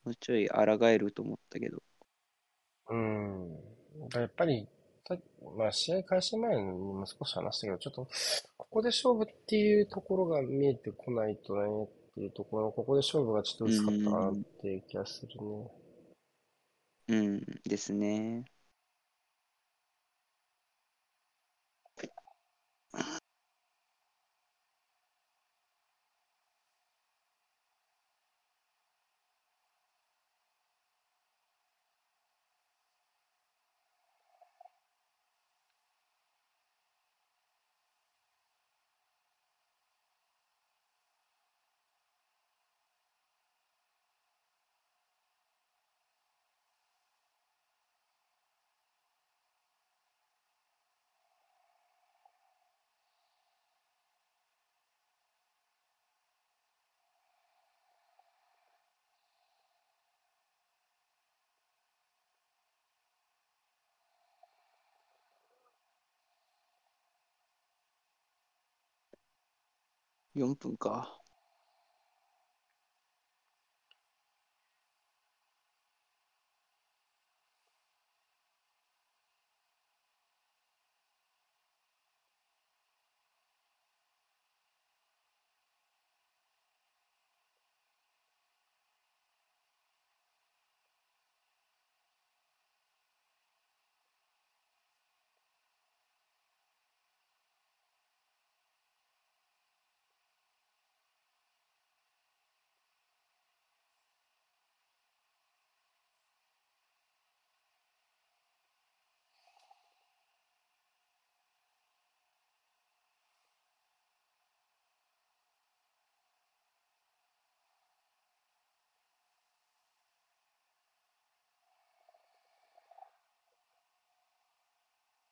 [0.03, 1.81] もうちょい抗えると思ったけど。
[2.89, 3.51] うん。
[4.13, 4.67] やっぱり、
[5.07, 5.17] さ
[5.57, 8.07] まあ、試合開始前にも少し話したけど、ちょっと、
[8.57, 15.71] ここで勝負っていうところが見えてこないとねっていうところ、ここで勝負がちょっと薄かったかなっていう気がするね。
[17.09, 18.45] うんですね。
[70.35, 71.24] 4分か。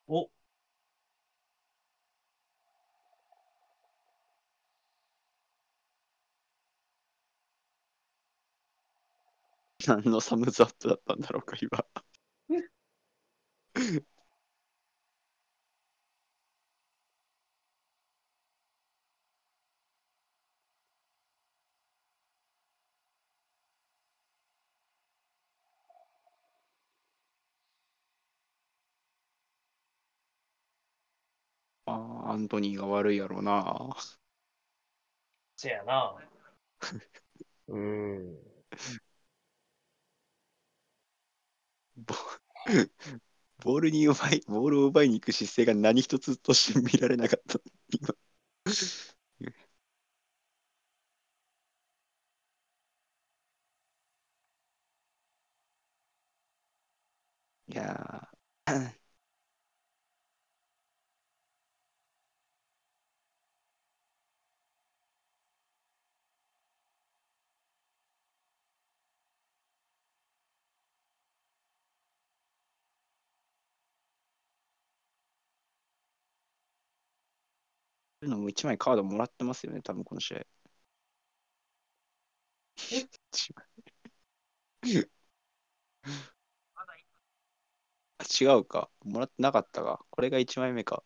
[0.08, 0.28] お、
[9.86, 11.84] 何のサムズアップだったんだろうか、今。
[31.94, 33.96] ああ、アントニーが悪いやろうな。
[35.56, 36.16] せやな。
[37.68, 38.38] うん。
[41.96, 42.14] ボ
[43.64, 47.60] ボールに奪い、ボールを奪いに行く姿勢が何一つとして見られなかった。
[47.90, 48.14] 今。
[57.68, 59.03] いやー
[78.24, 80.46] そういうのも1枚カードもらってますよね、多分この試合。
[88.40, 88.90] 違うか。
[89.04, 90.04] もらってなかったか。
[90.10, 91.04] これが1枚目か。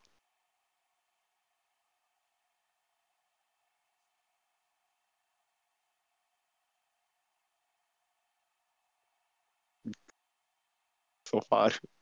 [11.24, 11.97] そう、ファール。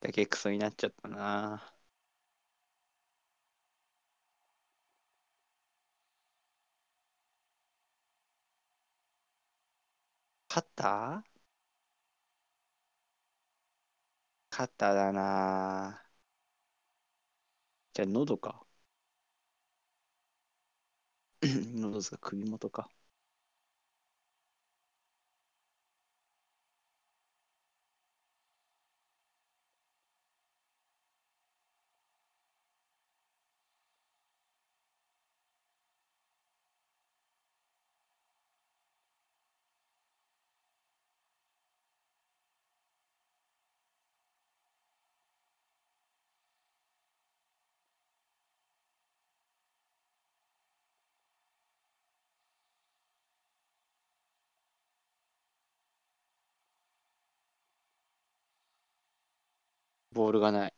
[0.00, 1.72] だけクソになっちゃったな。
[10.48, 11.24] 勝った
[14.50, 16.04] 勝っただな。
[17.92, 18.64] じゃあ、喉か。
[21.74, 22.18] 喉ですか？
[22.18, 22.88] 首元か。
[60.12, 60.74] ボールがない。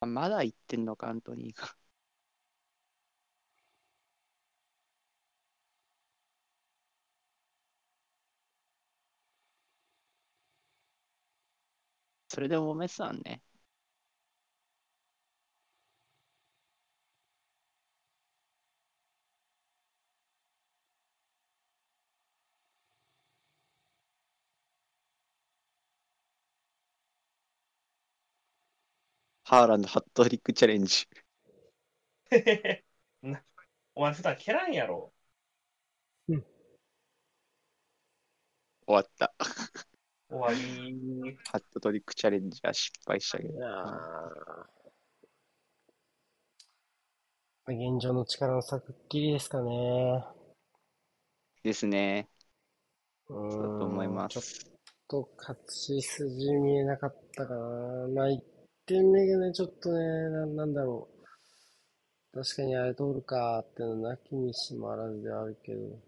[0.00, 1.74] あまだ言ってんのか、アントニーが。
[12.30, 13.42] それでもめてたんね。
[29.44, 31.06] ハーランドハットトリックチャレンジ。
[33.22, 33.42] な
[33.94, 35.12] お前普段蹴らんやろ。
[38.86, 39.34] 終わった。
[40.30, 41.38] 終わり。
[41.44, 43.60] ハットトリックチャレンジは失敗したけど。
[47.66, 50.24] 現状の力の差くっきりですかね。
[51.62, 52.28] ですね。
[53.28, 54.66] うそうだと思いまちょっす。
[55.08, 57.60] と勝ち筋見えなかったかな。
[58.14, 58.40] まあ、1
[58.86, 61.08] 点目がね、ちょっとね、ななんだろ
[62.32, 62.38] う。
[62.42, 66.00] 確かにあれ通るかってのなきにしもあらずではあるけど。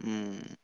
[0.00, 0.58] うん。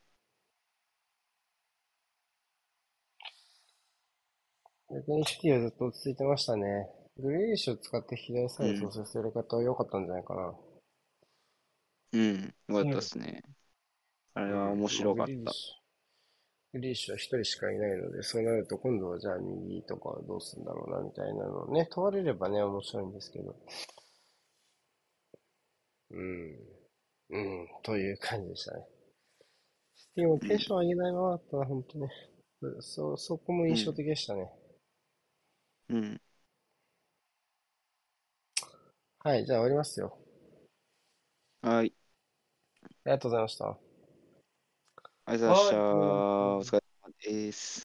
[4.93, 6.89] 逆にシティはずっと落ち着いてましたね。
[7.17, 10.55] グレイリッシュを使って左サイド操作する方は良かったんじゃないかな。
[12.13, 12.55] うん。
[12.69, 13.43] よかったですね。
[14.35, 15.33] あれは面白かった
[16.73, 16.95] グリー。
[16.95, 23.57] シュは一人しかいないので、そうなると今度はじゃあ右とかどうするんだろうなみたいなのをね、問われればね、面白いんですけど。
[26.11, 26.59] うん。
[27.33, 28.85] うん、という感じでしたね。
[29.95, 32.09] シティもテンション上げないままだったな、ほんとね。
[32.81, 34.51] そう、そこも印象的でしたね。
[35.91, 36.21] うん。
[39.23, 40.17] はい、じゃあ終わりますよ。
[41.63, 41.93] はい。
[42.83, 43.67] ありがとうございました。
[45.27, 45.77] ありがとうございました。
[45.77, 46.01] はい
[46.59, 47.79] お疲れ様です。